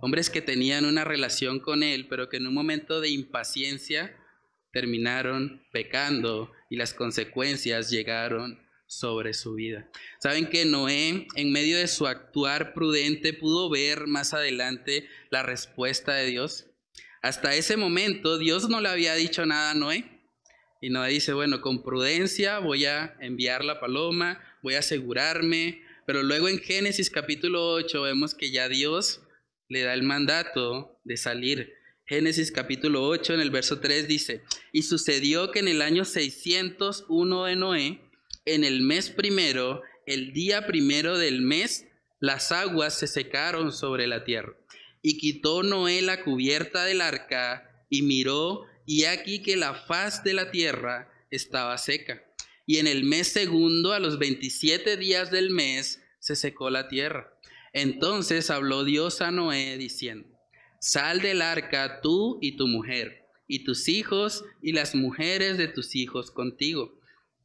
[0.00, 4.12] Hombres que tenían una relación con Él, pero que en un momento de impaciencia
[4.72, 9.88] terminaron pecando y las consecuencias llegaron sobre su vida.
[10.18, 16.14] Saben que Noé, en medio de su actuar prudente, pudo ver más adelante la respuesta
[16.14, 16.66] de Dios.
[17.22, 20.24] Hasta ese momento Dios no le había dicho nada a Noé.
[20.80, 25.82] Y Noé dice, bueno, con prudencia voy a enviar la paloma, voy a asegurarme.
[26.06, 29.20] Pero luego en Génesis capítulo 8 vemos que ya Dios
[29.68, 31.74] le da el mandato de salir.
[32.06, 34.42] Génesis capítulo 8 en el verso 3 dice,
[34.72, 38.00] y sucedió que en el año 601 de Noé,
[38.44, 41.86] en el mes primero, el día primero del mes,
[42.18, 44.56] las aguas se secaron sobre la tierra.
[45.02, 50.34] Y quitó Noé la cubierta del arca y miró, y aquí que la faz de
[50.34, 52.24] la tierra estaba seca.
[52.66, 57.32] Y en el mes segundo, a los 27 días del mes, se secó la tierra.
[57.72, 60.28] Entonces habló Dios a Noé diciendo,
[60.80, 65.94] Sal del arca tú y tu mujer, y tus hijos y las mujeres de tus
[65.94, 66.98] hijos contigo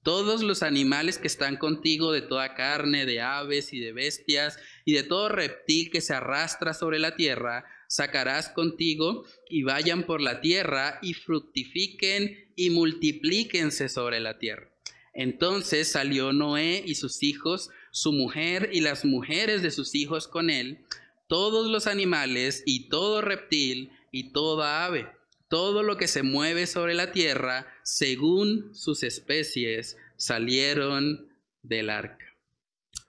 [0.08, 4.94] todos los animales que están contigo, de toda carne, de aves y de bestias, y
[4.94, 10.40] de todo reptil que se arrastra sobre la tierra, sacarás contigo y vayan por la
[10.40, 14.72] tierra y fructifiquen y multiplíquense sobre la tierra.
[15.18, 20.50] Entonces salió Noé y sus hijos, su mujer y las mujeres de sus hijos con
[20.50, 20.86] él,
[21.28, 25.18] todos los animales y todo reptil y toda ave
[25.50, 31.30] todo lo que se mueve sobre la tierra, según sus especies, salieron
[31.64, 32.26] del arca.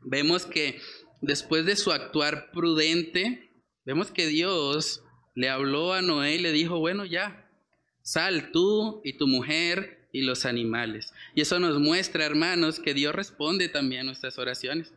[0.01, 0.81] Vemos que
[1.21, 3.51] después de su actuar prudente,
[3.85, 5.03] vemos que Dios
[5.35, 7.51] le habló a Noé y le dijo, bueno, ya,
[8.03, 11.13] sal tú y tu mujer y los animales.
[11.35, 14.93] Y eso nos muestra, hermanos, que Dios responde también a nuestras oraciones.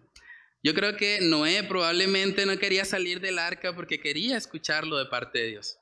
[0.64, 5.40] Yo creo que Noé probablemente no quería salir del arca porque quería escucharlo de parte
[5.40, 5.78] de Dios.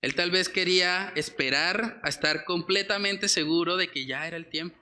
[0.00, 4.76] Él tal vez quería esperar a estar completamente seguro de que ya era el tiempo.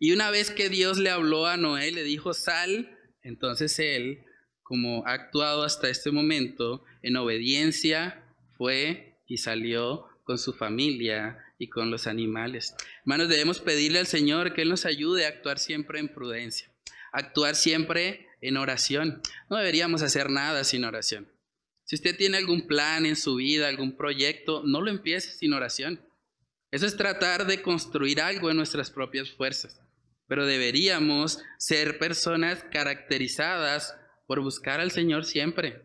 [0.00, 4.24] Y una vez que Dios le habló a Noé, le dijo, sal, entonces él,
[4.62, 8.24] como ha actuado hasta este momento, en obediencia,
[8.56, 12.74] fue y salió con su familia y con los animales.
[13.00, 16.72] Hermanos, debemos pedirle al Señor que Él nos ayude a actuar siempre en prudencia,
[17.12, 19.20] actuar siempre en oración.
[19.50, 21.30] No deberíamos hacer nada sin oración.
[21.84, 26.06] Si usted tiene algún plan en su vida, algún proyecto, no lo empiece sin oración.
[26.70, 29.80] Eso es tratar de construir algo en nuestras propias fuerzas.
[30.26, 33.96] Pero deberíamos ser personas caracterizadas
[34.26, 35.82] por buscar al Señor siempre.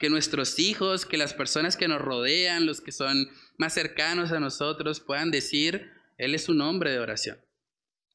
[0.00, 3.30] Que nuestros hijos, que las personas que nos rodean, los que son
[3.60, 7.36] más cercanos a nosotros, puedan decir, Él es un hombre de oración.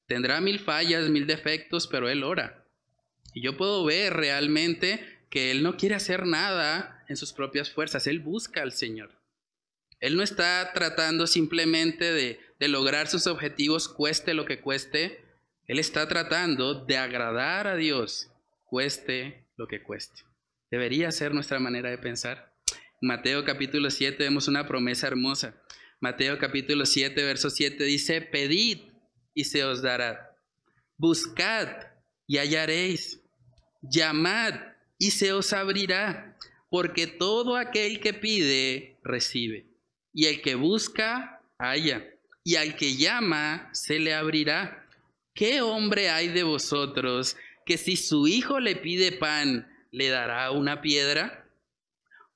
[0.08, 2.66] Tendrá mil fallas, mil defectos, pero Él ora.
[3.32, 8.08] Y yo puedo ver realmente que Él no quiere hacer nada en sus propias fuerzas,
[8.08, 9.12] Él busca al Señor.
[10.00, 15.24] Él no está tratando simplemente de, de lograr sus objetivos, cueste lo que cueste.
[15.68, 18.32] Él está tratando de agradar a Dios,
[18.66, 20.24] cueste lo que cueste.
[20.72, 22.55] Debería ser nuestra manera de pensar.
[23.02, 25.62] Mateo capítulo 7 vemos una promesa hermosa.
[26.00, 28.80] Mateo capítulo 7, verso 7 dice, pedid
[29.34, 30.36] y se os dará.
[30.98, 31.68] Buscad
[32.28, 33.22] y hallaréis.
[33.82, 34.54] Llamad
[34.98, 36.38] y se os abrirá.
[36.70, 39.76] Porque todo aquel que pide, recibe
[40.16, 42.10] y el que busca, halla,
[42.44, 44.88] y al que llama, se le abrirá.
[45.34, 47.36] ¿Qué hombre hay de vosotros
[47.66, 51.45] que si su hijo le pide pan, le dará una piedra?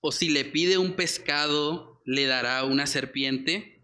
[0.02, 3.82] ¿O si le pide un pescado, le dará una serpiente?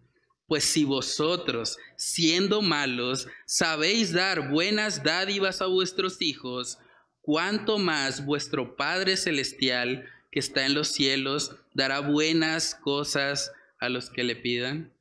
[0.47, 6.78] Pues si vosotros, siendo malos, sabéis dar buenas dádivas a vuestros hijos,
[7.22, 14.09] cuánto más vuestro Padre Celestial, que está en los cielos, dará buenas cosas a los
[14.09, 14.93] que le pidan.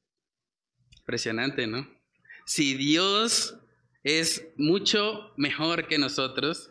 [0.99, 1.89] Impresionante, ¿no?
[2.47, 3.57] Si Dios
[4.03, 6.71] es mucho mejor que nosotros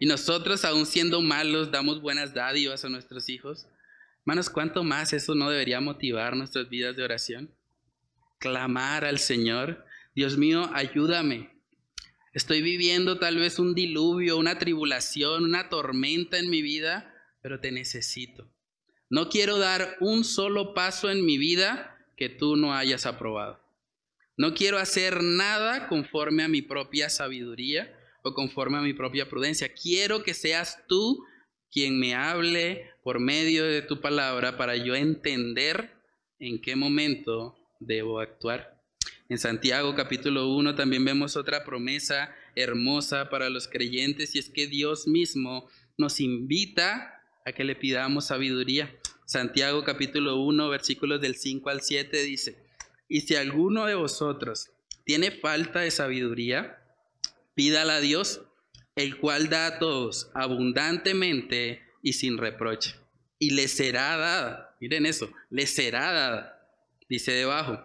[0.00, 3.66] y nosotros aún siendo malos damos buenas dádivas a nuestros hijos,
[4.22, 7.54] hermanos, ¿cuánto más eso no debería motivar nuestras vidas de oración?
[8.38, 11.50] Clamar al Señor, Dios mío, ayúdame.
[12.32, 17.72] Estoy viviendo tal vez un diluvio, una tribulación, una tormenta en mi vida, pero te
[17.72, 18.48] necesito.
[19.10, 23.60] No quiero dar un solo paso en mi vida que tú no hayas aprobado.
[24.36, 27.92] No quiero hacer nada conforme a mi propia sabiduría
[28.22, 29.74] o conforme a mi propia prudencia.
[29.74, 31.26] Quiero que seas tú
[31.72, 35.90] quien me hable por medio de tu palabra para yo entender
[36.38, 38.78] en qué momento debo actuar.
[39.28, 44.66] En Santiago capítulo 1 también vemos otra promesa hermosa para los creyentes y es que
[44.66, 45.66] Dios mismo
[45.96, 48.94] nos invita a que le pidamos sabiduría.
[49.24, 52.66] Santiago capítulo 1 versículos del 5 al 7 dice,
[53.08, 54.70] y si alguno de vosotros
[55.04, 56.78] tiene falta de sabiduría,
[57.54, 58.42] pídala a Dios,
[58.96, 62.94] el cual da a todos abundantemente y sin reproche,
[63.38, 64.76] y le será dada.
[64.80, 66.68] Miren eso, le será dada.
[67.08, 67.78] Dice debajo,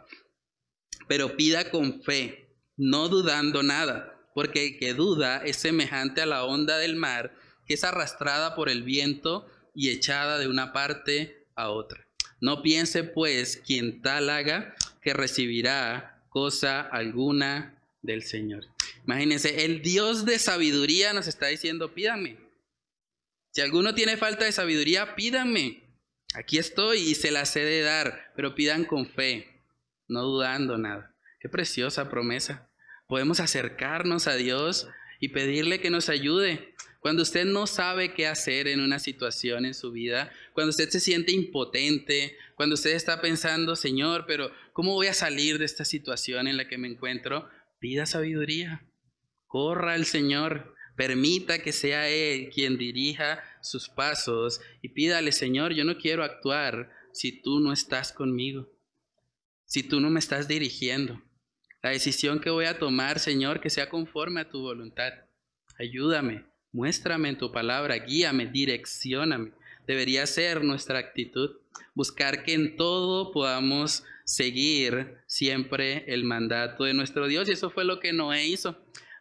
[1.08, 6.78] pero pida con fe, no dudando nada, porque que duda es semejante a la onda
[6.78, 7.34] del mar
[7.68, 12.08] que es arrastrada por el viento y echada de una parte a otra.
[12.39, 18.66] No piense pues quien tal haga que recibirá cosa alguna del Señor.
[19.08, 22.38] Imagínense, el Dios de sabiduría nos está diciendo, pídame.
[23.51, 25.82] Si alguno tiene falta de sabiduría, pídame.
[26.34, 29.64] Aquí estoy y se la sé de dar, pero pidan con fe,
[30.10, 31.16] no dudando nada.
[31.39, 32.70] Qué preciosa promesa.
[33.08, 34.89] Podemos acercarnos a Dios
[35.22, 36.74] y pedirle que nos ayude.
[36.99, 40.99] Cuando usted no sabe qué hacer en una situación en su vida, cuando usted se
[40.99, 46.49] siente impotente, cuando usted está pensando, Señor, pero ¿cómo voy a salir de esta situación
[46.49, 47.47] en la que me encuentro?
[47.80, 48.84] Pida sabiduría.
[49.48, 50.76] Corra al Señor.
[50.95, 56.91] Permita que sea Él quien dirija sus pasos y pídale, Señor, yo no quiero actuar
[57.14, 58.68] si tú no estás conmigo,
[59.66, 61.22] si tú no me estás dirigiendo.
[61.84, 65.14] La decisión que voy a tomar, Señor, que sea conforme a tu voluntad.
[65.80, 69.52] Ayúdame, muéstrame en tu palabra, guíame, direccioname.
[69.86, 71.58] Debería ser nuestra actitud,
[71.93, 77.48] buscar que en todo podamos seguir siempre el mandato de nuestro Dios.
[77.48, 78.78] Y eso fue lo que Noé hizo.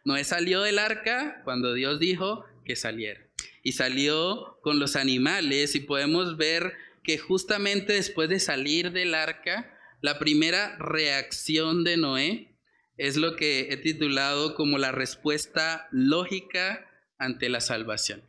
[0.07, 3.19] Noé salió del arca cuando Dios dijo que saliera.
[3.61, 9.77] Y salió con los animales y podemos ver que justamente después de salir del arca,
[10.01, 12.57] la primera reacción de Noé
[12.95, 18.23] es lo que he titulado como la respuesta lógica ante la salvación.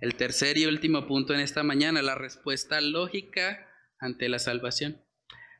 [0.00, 3.68] El tercer y último punto en esta mañana, la respuesta lógica
[3.98, 5.04] ante la salvación.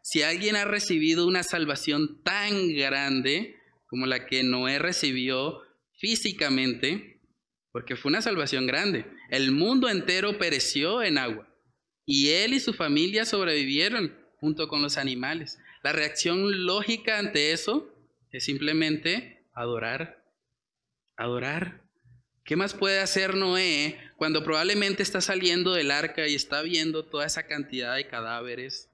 [0.00, 3.59] Si alguien ha recibido una salvación tan grande
[3.90, 5.60] como la que Noé recibió
[5.98, 7.20] físicamente,
[7.72, 11.52] porque fue una salvación grande, el mundo entero pereció en agua
[12.06, 15.58] y él y su familia sobrevivieron junto con los animales.
[15.82, 17.92] La reacción lógica ante eso
[18.30, 20.24] es simplemente adorar,
[21.16, 21.82] adorar.
[22.44, 27.26] ¿Qué más puede hacer Noé cuando probablemente está saliendo del arca y está viendo toda
[27.26, 28.88] esa cantidad de cadáveres,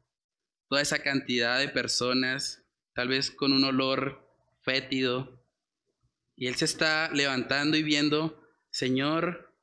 [0.68, 2.62] toda esa cantidad de personas
[2.94, 4.25] tal vez con un olor
[4.66, 5.42] fétido.
[6.34, 9.54] Y él se está levantando y viendo, Señor,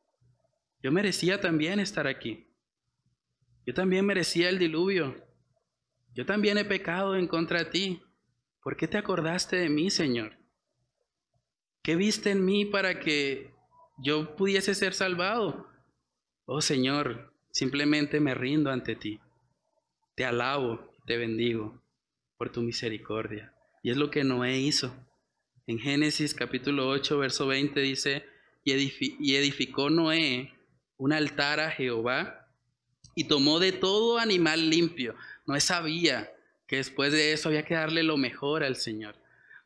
[0.82, 2.48] yo merecía también estar aquí.
[3.66, 5.16] Yo también merecía el diluvio.
[6.16, 8.02] Yo también he pecado en contra de ti.
[8.64, 10.38] ¿Por qué te acordaste de mí, Señor?
[11.84, 13.54] ¿Qué viste en mí para que
[13.98, 15.68] yo pudiese ser salvado?
[16.46, 19.20] Oh Señor, simplemente me rindo ante ti.
[20.16, 21.82] Te alabo, te bendigo
[22.38, 23.53] por tu misericordia.
[23.84, 24.96] Y es lo que Noé hizo.
[25.68, 28.26] En Génesis capítulo 8, verso 20 dice,
[28.64, 30.54] y edificó Noé
[30.96, 32.48] un altar a Jehová
[33.14, 35.16] y tomó de todo animal limpio.
[35.46, 36.32] Noé sabía
[36.66, 39.16] que después de eso había que darle lo mejor al Señor.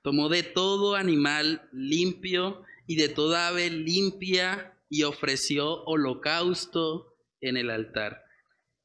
[0.02, 7.70] Tomó de todo animal limpio y de toda ave limpia y ofreció holocausto en el
[7.70, 8.26] altar.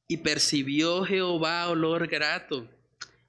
[0.08, 2.68] Y percibió Jehová olor grato.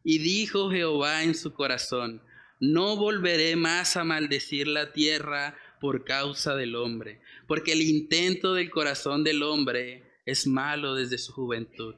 [0.04, 2.22] Y dijo Jehová en su corazón,
[2.60, 8.70] no volveré más a maldecir la tierra por causa del hombre, porque el intento del
[8.70, 11.96] corazón del hombre es malo desde su juventud.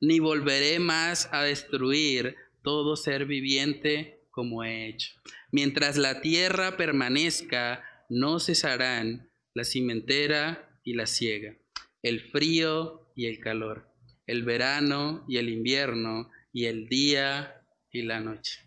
[0.00, 5.12] Ni volveré más a destruir todo ser viviente como he hecho.
[5.50, 11.56] Mientras la tierra permanezca, no cesarán la cimentera y la siega,
[12.02, 13.88] el frío y el calor,
[14.26, 18.60] el verano y el invierno, y el día y la noche.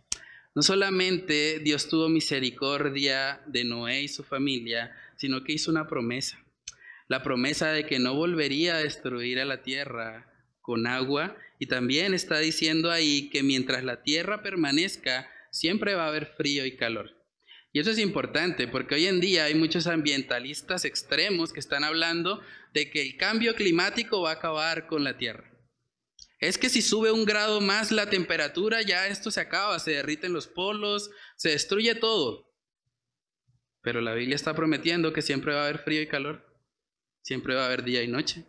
[0.54, 6.44] No solamente Dios tuvo misericordia de Noé y su familia, sino que hizo una promesa.
[7.08, 11.36] La promesa de que no volvería a destruir a la tierra con agua.
[11.60, 16.66] Y también está diciendo ahí que mientras la tierra permanezca, siempre va a haber frío
[16.66, 17.18] y calor.
[17.74, 22.42] Y eso es importante porque hoy en día hay muchos ambientalistas extremos que están hablando
[22.74, 25.51] de que el cambio climático va a acabar con la Tierra.
[26.42, 30.34] Es que si sube un grado más la temperatura, ya esto se acaba, se derriten
[30.34, 32.52] los polos, se destruye todo.
[33.84, 36.44] Pero la Biblia está prometiendo que siempre va a haber frío y calor,
[37.22, 38.46] siempre va a haber día y noche.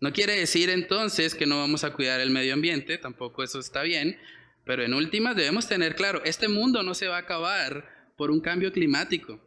[0.00, 3.82] No quiere decir entonces que no vamos a cuidar el medio ambiente, tampoco eso está
[3.82, 4.20] bien,
[4.66, 8.42] pero en últimas debemos tener claro, este mundo no se va a acabar por un
[8.42, 9.40] cambio climático.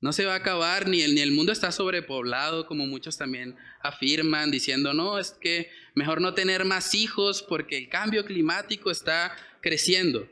[0.00, 3.56] No se va a acabar, ni el, ni el mundo está sobrepoblado, como muchos también
[3.80, 9.34] afirman, diciendo, no, es que mejor no tener más hijos porque el cambio climático está
[9.62, 10.28] creciendo.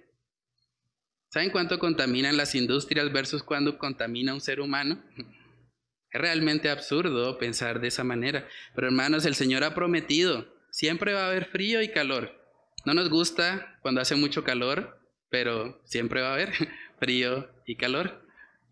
[1.31, 5.03] ¿Saben cuánto contaminan las industrias versus cuánto contamina un ser humano?
[6.11, 8.47] Es realmente absurdo pensar de esa manera.
[8.77, 12.41] Pero hermanos, el Señor ha prometido, siempre va a haber frío y calor.
[12.85, 14.97] No nos gusta cuando hace mucho calor,
[15.29, 16.53] pero siempre va a haber
[17.01, 18.24] frío y calor.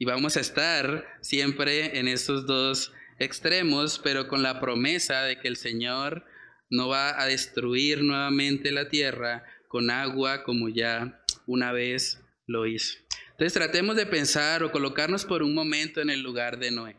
[0.02, 5.46] Y vamos a estar siempre en esos dos extremos, pero con la promesa de que
[5.46, 6.24] el Señor
[6.70, 12.98] no va a destruir nuevamente la tierra con agua como ya una vez lo hizo.
[13.30, 16.96] Entonces tratemos de pensar o colocarnos por un momento en el lugar de Noé.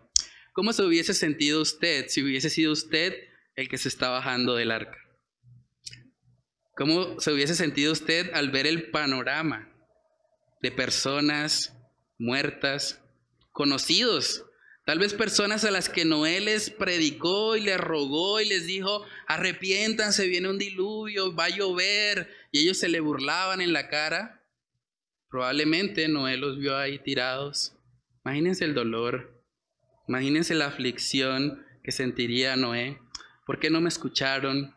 [0.54, 3.18] ¿Cómo se hubiese sentido usted si hubiese sido usted
[3.58, 4.98] el que se está bajando del arca?
[6.78, 9.68] ¿Cómo se hubiese sentido usted al ver el panorama
[10.62, 11.74] de personas
[12.18, 13.02] muertas,
[13.52, 14.46] conocidos?
[14.86, 19.06] Tal vez personas a las que Noé les predicó y les rogó y les dijo,
[19.28, 24.44] arrepiéntanse, viene un diluvio, va a llover, y ellos se le burlaban en la cara.
[25.30, 27.78] Probablemente Noé los vio ahí tirados.
[28.26, 29.42] Imagínense el dolor,
[30.08, 33.00] imagínense la aflicción que sentiría Noé.
[33.46, 34.76] ¿Por qué no me escucharon?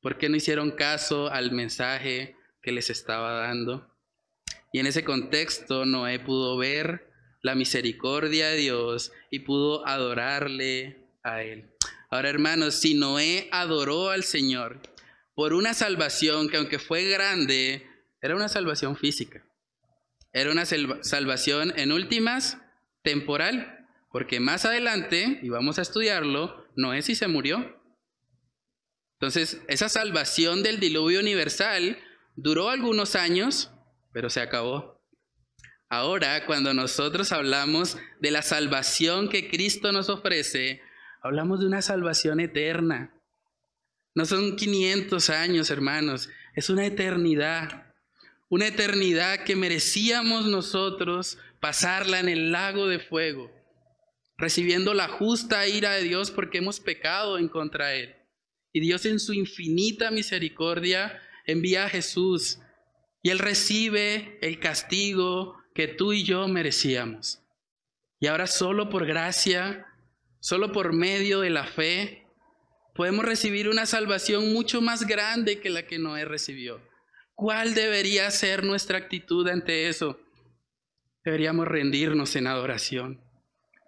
[0.00, 3.93] ¿Por qué no hicieron caso al mensaje que les estaba dando?
[4.74, 7.08] Y en ese contexto Noé pudo ver
[7.42, 11.70] la misericordia de Dios y pudo adorarle a Él.
[12.10, 14.80] Ahora hermanos, si Noé adoró al Señor
[15.36, 17.86] por una salvación que aunque fue grande,
[18.20, 19.44] era una salvación física.
[20.32, 22.58] Era una salvación en últimas
[23.02, 27.80] temporal, porque más adelante, y vamos a estudiarlo, Noé sí se murió.
[29.20, 31.96] Entonces, esa salvación del diluvio universal
[32.34, 33.70] duró algunos años,
[34.14, 35.02] pero se acabó.
[35.90, 40.80] Ahora, cuando nosotros hablamos de la salvación que Cristo nos ofrece,
[41.20, 43.12] hablamos de una salvación eterna.
[44.14, 47.92] No son 500 años, hermanos, es una eternidad.
[48.48, 53.50] Una eternidad que merecíamos nosotros pasarla en el lago de fuego,
[54.36, 58.14] recibiendo la justa ira de Dios porque hemos pecado en contra de Él.
[58.72, 62.60] Y Dios en su infinita misericordia envía a Jesús
[63.24, 67.40] y Él recibe el castigo que tú y yo merecíamos.
[68.20, 69.86] Y ahora solo por gracia,
[70.40, 72.26] solo por medio de la fe,
[72.94, 76.82] podemos recibir una salvación mucho más grande que la que Noé recibió.
[77.34, 80.20] ¿Cuál debería ser nuestra actitud ante eso?
[81.24, 83.22] Deberíamos rendirnos en adoración.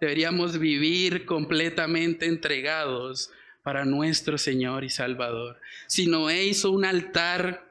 [0.01, 3.29] Deberíamos vivir completamente entregados
[3.61, 5.61] para nuestro Señor y Salvador.
[5.85, 7.66] Si Noé hizo un altar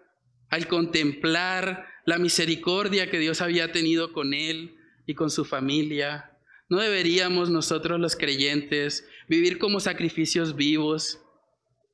[0.51, 4.76] al contemplar la misericordia que Dios había tenido con él
[5.07, 6.32] y con su familia,
[6.68, 11.20] ¿no deberíamos nosotros los creyentes vivir como sacrificios vivos?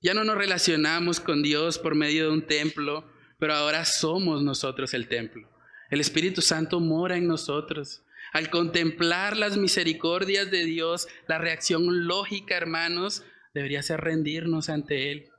[0.03, 4.95] Ya no nos relacionamos con Dios por medio de un templo, pero ahora somos nosotros
[4.95, 5.49] el templo.
[5.91, 8.03] El Espíritu Santo mora en nosotros.
[8.33, 15.32] Al contemplar las misericordias de Dios, la reacción lógica, hermanos, debería ser rendirnos ante Él.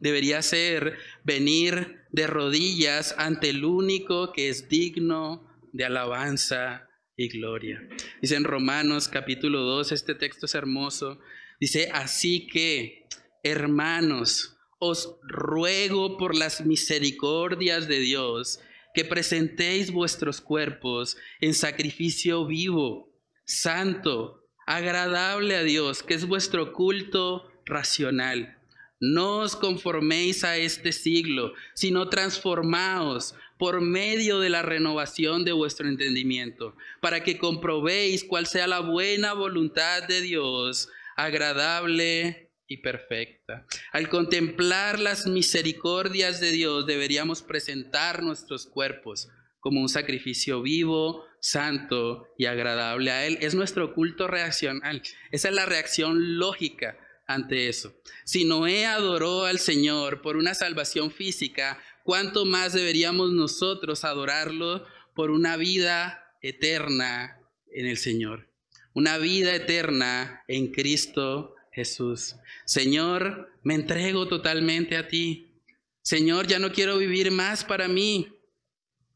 [0.00, 7.86] Debería ser venir de rodillas ante el único que es digno de alabanza y gloria.
[8.20, 11.18] Dice en Romanos capítulo 2, este texto es hermoso.
[11.60, 13.06] Dice, así que,
[13.42, 18.60] hermanos, os ruego por las misericordias de Dios
[18.94, 23.12] que presentéis vuestros cuerpos en sacrificio vivo,
[23.44, 28.55] santo, agradable a Dios, que es vuestro culto racional.
[28.98, 35.88] No os conforméis a este siglo, sino transformaos por medio de la renovación de vuestro
[35.88, 43.66] entendimiento, para que comprobéis cuál sea la buena voluntad de Dios, agradable y perfecta.
[43.92, 49.28] Al contemplar las misericordias de Dios, deberíamos presentar nuestros cuerpos
[49.60, 53.36] como un sacrificio vivo, santo y agradable a Él.
[53.40, 55.02] Es nuestro culto reaccional.
[55.32, 56.96] Esa es la reacción lógica
[57.26, 57.94] ante eso.
[58.24, 65.30] Si Noé adoró al Señor por una salvación física, ¿cuánto más deberíamos nosotros adorarlo por
[65.30, 68.48] una vida eterna en el Señor?
[68.94, 72.36] Una vida eterna en Cristo Jesús.
[72.64, 75.60] Señor, me entrego totalmente a ti.
[76.02, 78.28] Señor, ya no quiero vivir más para mí.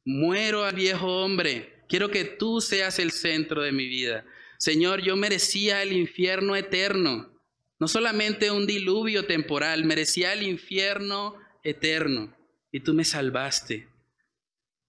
[0.04, 1.84] Muero al viejo hombre.
[1.88, 4.26] Quiero que tú seas el centro de mi vida.
[4.58, 7.39] Señor, yo merecía el infierno eterno.
[7.80, 12.36] No solamente un diluvio temporal, merecía el infierno eterno.
[12.70, 13.88] Y tú me salvaste.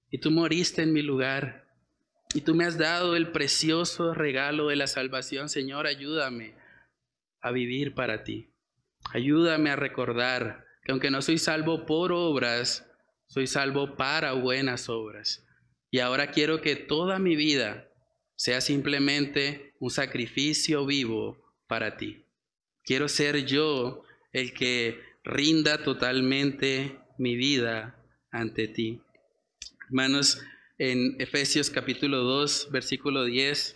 [0.10, 1.70] Y tú moriste en mi lugar.
[2.34, 5.48] Y tú me has dado el precioso regalo de la salvación.
[5.48, 6.54] Señor, ayúdame
[7.42, 8.50] a vivir para ti.
[9.14, 12.86] Ayúdame a recordar que aunque no soy salvo por obras,
[13.28, 15.46] soy salvo para buenas obras.
[15.92, 17.90] Y ahora quiero que toda mi vida
[18.36, 21.38] sea simplemente un sacrificio vivo
[21.68, 22.21] para ti.
[22.84, 24.04] Quiero ser yo
[24.34, 27.96] el que rinda totalmente mi vida
[28.32, 29.02] ante ti.
[29.86, 30.42] Hermanos,
[30.80, 33.76] en Efesios capítulo 2, versículo 10,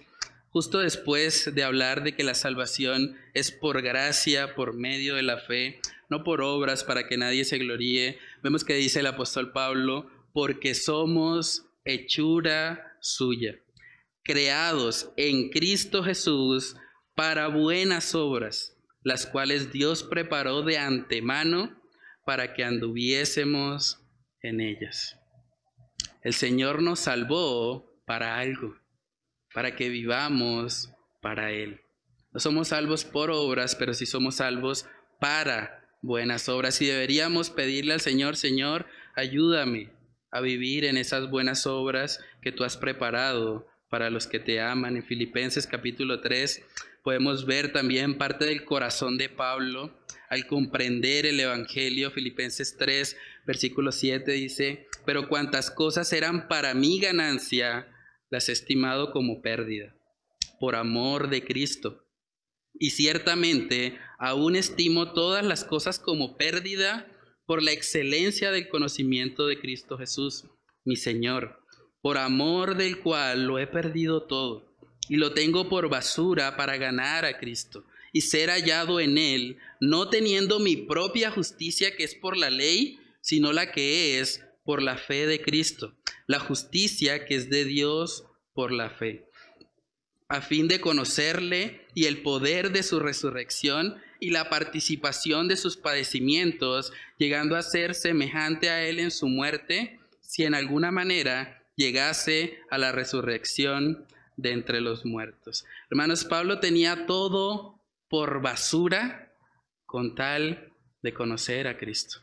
[0.50, 5.38] justo después de hablar de que la salvación es por gracia, por medio de la
[5.38, 5.80] fe,
[6.10, 10.74] no por obras para que nadie se gloríe, vemos que dice el apóstol Pablo, porque
[10.74, 13.56] somos hechura suya,
[14.24, 16.76] creados en Cristo Jesús
[17.14, 18.75] para buenas obras
[19.06, 21.80] las cuales Dios preparó de antemano
[22.26, 24.02] para que anduviésemos
[24.42, 25.20] en ellas.
[26.24, 28.76] El Señor nos salvó para algo,
[29.54, 30.92] para que vivamos
[31.22, 31.82] para Él.
[32.34, 34.88] No somos salvos por obras, pero sí somos salvos
[35.20, 36.82] para buenas obras.
[36.82, 39.92] Y deberíamos pedirle al Señor, Señor, ayúdame
[40.32, 44.98] a vivir en esas buenas obras que tú has preparado para los que te aman.
[44.98, 46.66] En Filipenses capítulo 3
[47.06, 49.96] podemos ver también parte del corazón de Pablo
[50.28, 52.10] al comprender el Evangelio.
[52.10, 57.88] Filipenses 3, versículo 7 dice, pero cuantas cosas eran para mi ganancia,
[58.32, 59.96] las he estimado como pérdida,
[60.60, 62.08] por amor de Cristo.
[62.74, 67.06] Y ciertamente aún estimo todas las cosas como pérdida
[67.46, 70.46] por la excelencia del conocimiento de Cristo Jesús,
[70.84, 71.60] mi Señor,
[72.02, 74.75] por amor del cual lo he perdido todo
[75.10, 80.10] y lo tengo por basura para ganar a Cristo y ser hallado en Él, no
[80.10, 84.98] teniendo mi propia justicia que es por la ley, sino la que es por la
[84.98, 85.94] fe de Cristo,
[86.28, 89.26] la justicia que es de Dios por la fe,
[90.30, 95.76] a fin de conocerle y el poder de su resurrección y la participación de sus
[95.76, 102.60] padecimientos, llegando a ser semejante a Él en su muerte, si en alguna manera llegase
[102.70, 104.06] a la resurrección
[104.38, 105.66] de entre los muertos.
[105.90, 109.34] Hermanos, Pablo tenía todo por basura
[109.86, 112.20] con tal de conocer a Cristo,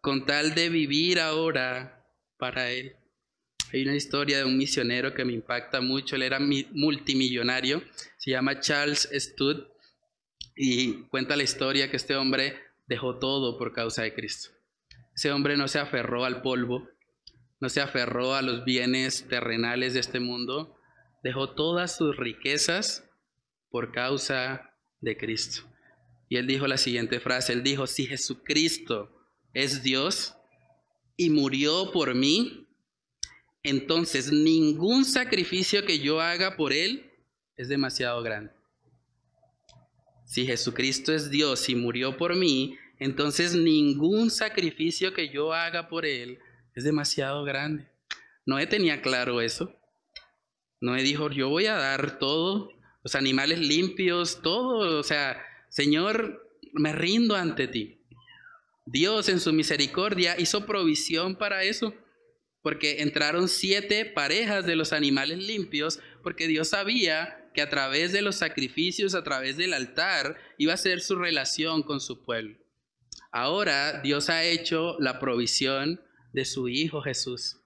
[0.00, 2.06] con tal de vivir ahora
[2.38, 2.96] para Él.
[3.72, 7.82] Hay una historia de un misionero que me impacta mucho, él era multimillonario,
[8.18, 9.64] se llama Charles Stud
[10.54, 12.56] y cuenta la historia que este hombre
[12.86, 14.50] dejó todo por causa de Cristo.
[15.16, 16.88] Ese hombre no se aferró al polvo,
[17.60, 20.76] no se aferró a los bienes terrenales de este mundo,
[21.24, 23.10] dejó todas sus riquezas
[23.70, 24.70] por causa
[25.00, 25.62] de Cristo.
[26.28, 29.10] Y él dijo la siguiente frase, él dijo, si Jesucristo
[29.54, 30.36] es Dios
[31.16, 32.68] y murió por mí,
[33.62, 37.10] entonces ningún sacrificio que yo haga por él
[37.56, 38.52] es demasiado grande.
[40.26, 46.04] Si Jesucristo es Dios y murió por mí, entonces ningún sacrificio que yo haga por
[46.04, 46.38] él
[46.74, 47.88] es demasiado grande.
[48.44, 49.74] Noé tenía claro eso.
[50.84, 52.68] Noé dijo, yo voy a dar todo,
[53.02, 58.02] los animales limpios, todo, o sea, Señor, me rindo ante ti.
[58.84, 61.94] Dios en su misericordia hizo provisión para eso,
[62.60, 68.20] porque entraron siete parejas de los animales limpios, porque Dios sabía que a través de
[68.20, 72.58] los sacrificios, a través del altar, iba a ser su relación con su pueblo.
[73.32, 76.02] Ahora Dios ha hecho la provisión
[76.34, 77.63] de su Hijo Jesús.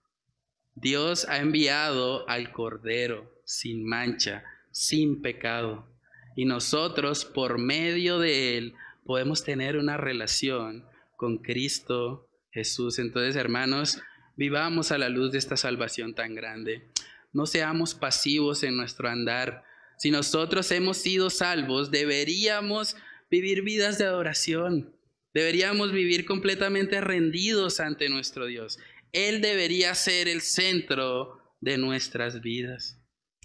[0.81, 5.89] Dios ha enviado al Cordero sin mancha, sin pecado.
[6.37, 8.75] Y nosotros, por medio de Él,
[9.05, 10.85] podemos tener una relación
[11.17, 13.01] con Cristo Jesús.
[13.01, 14.01] Entonces, hermanos,
[14.37, 16.89] vivamos a la luz de esta salvación tan grande.
[17.33, 19.65] No seamos pasivos en nuestro andar.
[19.97, 22.97] Si nosotros hemos sido salvos, deberíamos
[23.29, 24.95] vivir vidas de adoración.
[25.35, 28.79] Deberíamos vivir completamente rendidos ante nuestro Dios.
[29.13, 32.99] Él debería ser el centro de nuestras vidas.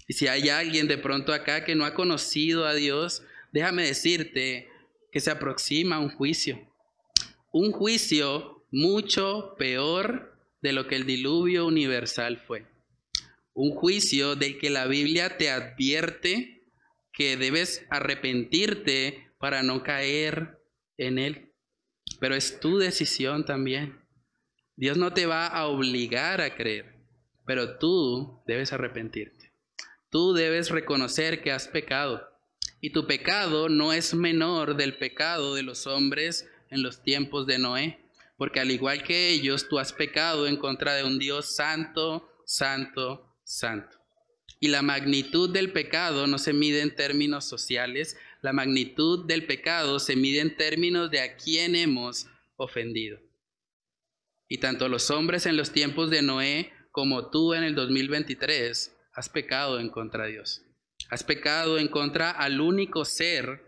[0.06, 4.68] Y si hay alguien de pronto acá que no ha conocido a Dios, déjame decirte
[5.10, 6.60] que se aproxima un juicio.
[7.52, 12.66] Un juicio mucho peor de lo que el diluvio universal fue.
[13.54, 16.66] Un juicio del que la Biblia te advierte
[17.12, 20.58] que debes arrepentirte para no caer
[20.98, 21.54] en él
[22.20, 23.98] pero es tu decisión también.
[24.76, 26.96] Dios no te va a obligar a creer,
[27.46, 29.52] pero tú debes arrepentirte.
[30.10, 32.28] Tú debes reconocer que has pecado.
[32.80, 37.58] Y tu pecado no es menor del pecado de los hombres en los tiempos de
[37.58, 38.00] Noé,
[38.36, 43.32] porque al igual que ellos, tú has pecado en contra de un Dios santo, santo,
[43.44, 43.98] santo.
[44.58, 50.00] Y la magnitud del pecado no se mide en términos sociales, la magnitud del pecado
[50.00, 53.23] se mide en términos de a quién hemos ofendido.
[54.48, 59.28] Y tanto los hombres en los tiempos de Noé como tú en el 2023 has
[59.28, 60.62] pecado en contra de Dios.
[61.10, 63.62] Has pecado en contra al único ser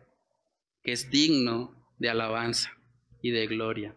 [0.83, 2.73] que es digno de alabanza
[3.23, 3.97] y de gloria.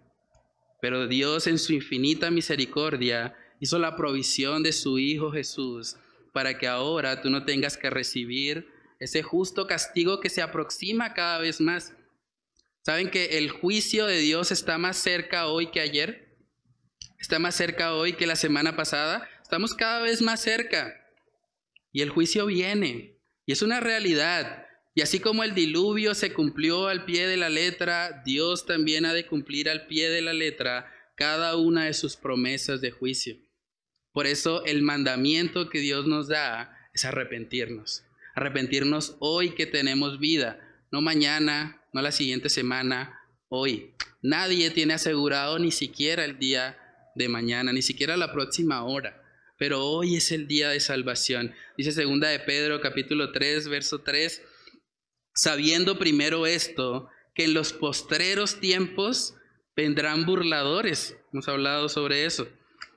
[0.81, 5.97] Pero Dios en su infinita misericordia hizo la provisión de su Hijo Jesús
[6.33, 8.67] para que ahora tú no tengas que recibir
[8.99, 11.93] ese justo castigo que se aproxima cada vez más.
[12.85, 16.28] ¿Saben que el juicio de Dios está más cerca hoy que ayer?
[17.19, 19.27] Está más cerca hoy que la semana pasada.
[19.41, 20.95] Estamos cada vez más cerca.
[21.91, 23.17] Y el juicio viene.
[23.45, 24.65] Y es una realidad.
[24.95, 29.13] Y así como el diluvio se cumplió al pie de la letra, Dios también ha
[29.13, 33.35] de cumplir al pie de la letra cada una de sus promesas de juicio.
[34.13, 38.03] Por eso el mandamiento que Dios nos da es arrepentirnos.
[38.33, 40.59] Arrepentirnos hoy que tenemos vida,
[40.91, 43.19] no mañana, no la siguiente semana,
[43.49, 43.93] hoy.
[44.21, 46.77] Nadie tiene asegurado ni siquiera el día
[47.19, 49.21] de mañana, ni siquiera la próxima hora.
[49.57, 51.53] Pero hoy es el día de salvación.
[51.77, 54.41] Dice segunda de Pedro capítulo 3, verso 3,
[55.35, 59.35] sabiendo primero esto, que en los postreros tiempos
[59.75, 61.17] vendrán burladores.
[61.33, 62.47] Hemos hablado sobre eso.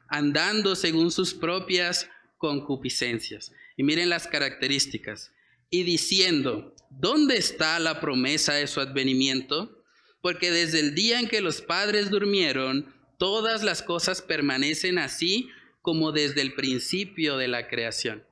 [0.08, 2.08] Andando según sus propias
[2.38, 3.52] concupiscencias.
[3.76, 5.32] Y miren las características.
[5.68, 9.82] Y diciendo, ¿dónde está la promesa de su advenimiento?
[10.20, 15.48] Porque desde el día en que los padres durmieron, todas las cosas permanecen así
[15.80, 18.24] como desde el principio de la creación.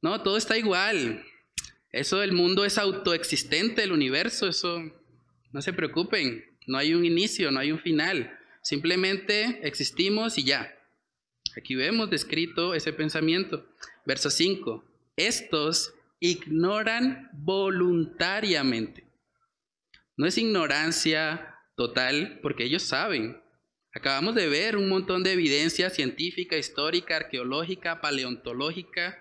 [0.00, 1.24] No, todo está igual.
[1.90, 4.80] Eso del mundo es autoexistente, el universo, eso
[5.50, 8.38] no se preocupen, no hay un inicio, no hay un final.
[8.62, 10.78] Simplemente existimos y ya.
[11.56, 13.66] Aquí vemos descrito ese pensamiento.
[14.06, 14.84] Verso 5.
[15.16, 19.08] Estos ignoran voluntariamente.
[20.16, 23.42] No es ignorancia total porque ellos saben.
[23.98, 29.18] Acabamos de ver un montón de evidencia científica, histórica, arqueológica, paleontológica.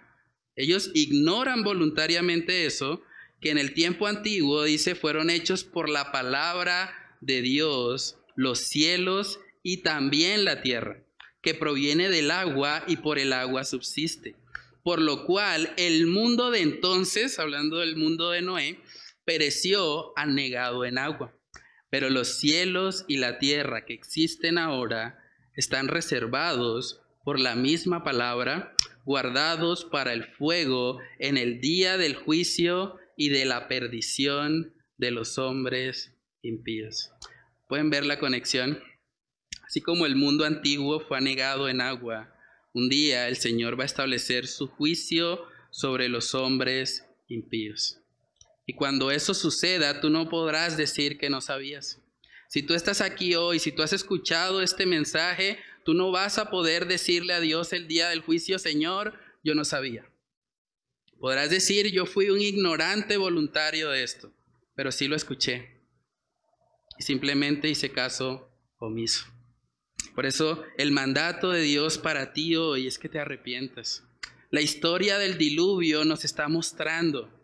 [0.56, 3.02] Ellos ignoran voluntariamente eso,
[3.42, 9.40] que en el tiempo antiguo, dice, fueron hechos por la palabra de Dios los cielos
[9.64, 11.04] y también la tierra
[11.42, 14.36] que proviene del agua y por el agua subsiste.
[14.84, 18.80] Por lo cual el mundo de entonces, hablando del mundo de Noé,
[19.26, 21.34] pereció anegado en agua.
[21.90, 25.24] Pero los cielos y la tierra que existen ahora
[25.56, 32.98] están reservados por la misma palabra, guardados para el fuego en el día del juicio
[33.16, 37.12] y de la perdición de los hombres impíos.
[37.68, 38.80] ¿Pueden ver la conexión?
[39.66, 42.34] Así como el mundo antiguo fue anegado en agua,
[42.74, 48.00] un día el Señor va a establecer su juicio sobre los hombres impíos.
[48.70, 52.02] Y cuando eso suceda, tú no podrás decir que no sabías.
[52.50, 56.50] Si tú estás aquí hoy, si tú has escuchado este mensaje, tú no vas a
[56.50, 60.06] poder decirle a Dios el día del juicio, Señor, yo no sabía.
[61.18, 64.34] Podrás decir, yo fui un ignorante voluntario de esto,
[64.76, 65.82] pero sí lo escuché.
[67.00, 69.26] Y simplemente hice caso omiso.
[70.14, 74.04] Por eso el mandato de Dios para ti hoy es que te arrepientas.
[74.52, 77.37] La historia del diluvio nos está mostrando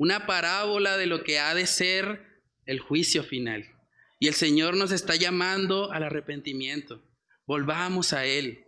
[0.00, 2.24] una parábola de lo que ha de ser
[2.64, 3.66] el juicio final.
[4.18, 7.04] Y el Señor nos está llamando al arrepentimiento.
[7.46, 8.64] Volvamos a Él.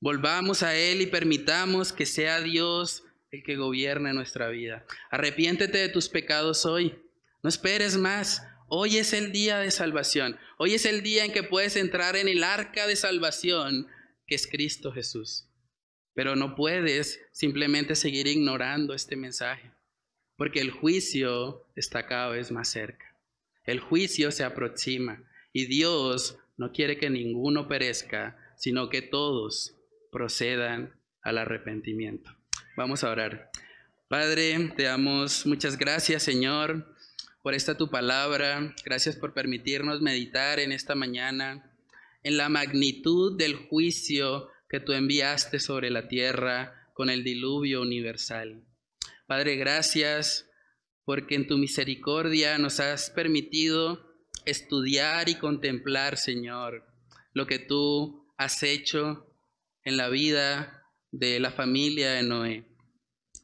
[0.00, 4.84] Volvamos a Él y permitamos que sea Dios el que gobierne nuestra vida.
[5.10, 6.94] Arrepiéntete de tus pecados hoy.
[7.42, 8.42] No esperes más.
[8.68, 10.36] Hoy es el día de salvación.
[10.58, 13.86] Hoy es el día en que puedes entrar en el arca de salvación
[14.26, 15.48] que es Cristo Jesús.
[16.12, 19.74] Pero no puedes simplemente seguir ignorando este mensaje
[20.36, 23.14] porque el juicio está cada vez más cerca.
[23.64, 25.22] El juicio se aproxima
[25.52, 29.74] y Dios no quiere que ninguno perezca, sino que todos
[30.12, 32.30] procedan al arrepentimiento.
[32.76, 33.50] Vamos a orar.
[34.08, 36.94] Padre, te damos muchas gracias, Señor,
[37.42, 38.74] por esta tu palabra.
[38.84, 41.72] Gracias por permitirnos meditar en esta mañana
[42.22, 48.62] en la magnitud del juicio que tú enviaste sobre la tierra con el diluvio universal.
[49.26, 50.48] Padre, gracias
[51.04, 54.00] porque en tu misericordia nos has permitido
[54.44, 56.86] estudiar y contemplar, Señor,
[57.32, 59.34] lo que tú has hecho
[59.82, 62.68] en la vida de la familia de Noé.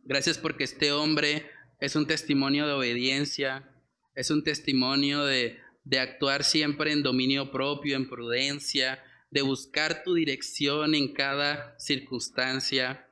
[0.04, 1.50] Gracias porque este hombre
[1.80, 3.68] es un testimonio de obediencia,
[4.14, 9.02] es un testimonio de, de actuar siempre en dominio propio, en prudencia,
[9.32, 13.08] de buscar tu dirección en cada circunstancia.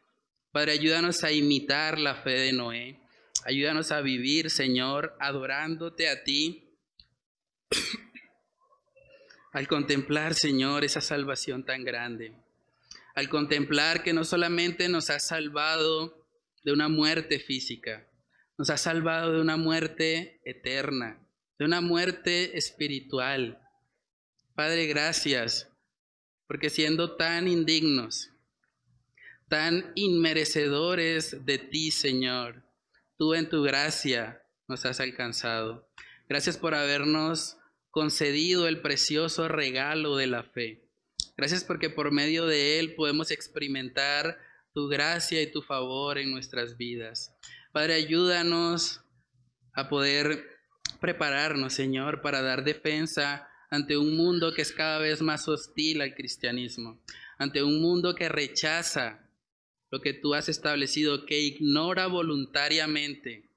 [0.53, 2.99] Padre, ayúdanos a imitar la fe de Noé.
[3.45, 6.77] Ayúdanos a vivir, Señor, adorándote a ti.
[9.53, 12.33] Al contemplar, Señor, esa salvación tan grande.
[13.15, 16.27] Al contemplar que no solamente nos ha salvado
[16.65, 18.09] de una muerte física,
[18.59, 21.25] nos ha salvado de una muerte eterna,
[21.61, 23.61] de una muerte espiritual.
[24.57, 25.69] Padre, gracias,
[26.49, 28.31] porque siendo tan indignos,
[29.51, 32.63] tan inmerecedores de ti, Señor.
[33.19, 35.91] Tú en tu gracia nos has alcanzado.
[36.29, 37.59] Gracias por habernos
[37.91, 40.89] concedido el precioso regalo de la fe.
[41.37, 44.39] Gracias porque por medio de él podemos experimentar
[44.73, 47.35] tu gracia y tu favor en nuestras vidas.
[47.73, 49.01] Padre, ayúdanos
[49.73, 50.45] a poder
[51.01, 56.15] prepararnos, Señor, para dar defensa ante un mundo que es cada vez más hostil al
[56.15, 57.01] cristianismo,
[57.37, 59.27] ante un mundo que rechaza
[59.91, 63.51] lo que tú has establecido, que ignora voluntariamente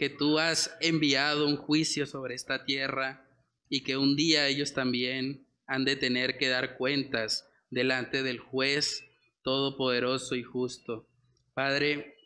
[0.00, 3.28] que tú has enviado un juicio sobre esta tierra
[3.68, 9.04] y que un día ellos también han de tener que dar cuentas delante del juez
[9.42, 11.06] todopoderoso y justo.
[11.52, 12.16] Padre,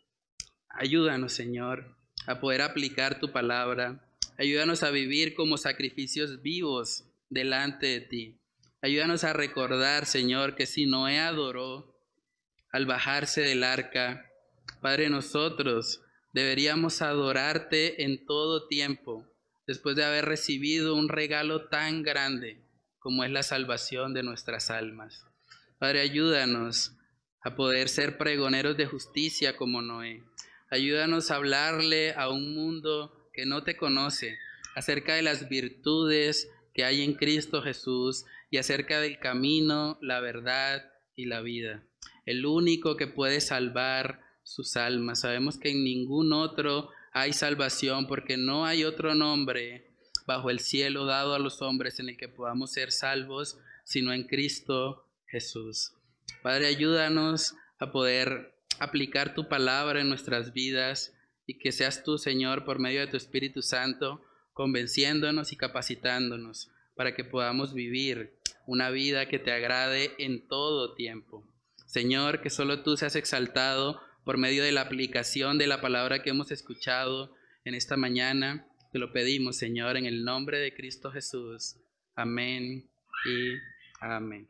[0.68, 1.96] ayúdanos, Señor,
[2.28, 4.08] a poder aplicar tu palabra.
[4.38, 8.40] Ayúdanos a vivir como sacrificios vivos delante de ti.
[8.82, 11.93] Ayúdanos a recordar, Señor, que si Noé adoró,
[12.74, 14.28] al bajarse del arca.
[14.80, 16.02] Padre, nosotros
[16.32, 19.24] deberíamos adorarte en todo tiempo,
[19.64, 22.66] después de haber recibido un regalo tan grande
[22.98, 25.24] como es la salvación de nuestras almas.
[25.78, 26.96] Padre, ayúdanos
[27.44, 30.24] a poder ser pregoneros de justicia como Noé.
[30.68, 34.36] Ayúdanos a hablarle a un mundo que no te conoce
[34.74, 40.90] acerca de las virtudes que hay en Cristo Jesús y acerca del camino, la verdad
[41.14, 41.84] y la vida
[42.26, 45.20] el único que puede salvar sus almas.
[45.20, 49.90] Sabemos que en ningún otro hay salvación porque no hay otro nombre
[50.26, 54.24] bajo el cielo dado a los hombres en el que podamos ser salvos, sino en
[54.24, 55.92] Cristo Jesús.
[56.42, 61.14] Padre, ayúdanos a poder aplicar tu palabra en nuestras vidas
[61.46, 64.22] y que seas tú, Señor, por medio de tu Espíritu Santo,
[64.52, 71.46] convenciéndonos y capacitándonos para que podamos vivir una vida que te agrade en todo tiempo.
[71.94, 76.30] Señor, que solo tú seas exaltado por medio de la aplicación de la palabra que
[76.30, 78.66] hemos escuchado en esta mañana.
[78.90, 81.76] Te lo pedimos, Señor, en el nombre de Cristo Jesús.
[82.16, 82.90] Amén
[83.26, 83.52] y
[84.00, 84.48] amén.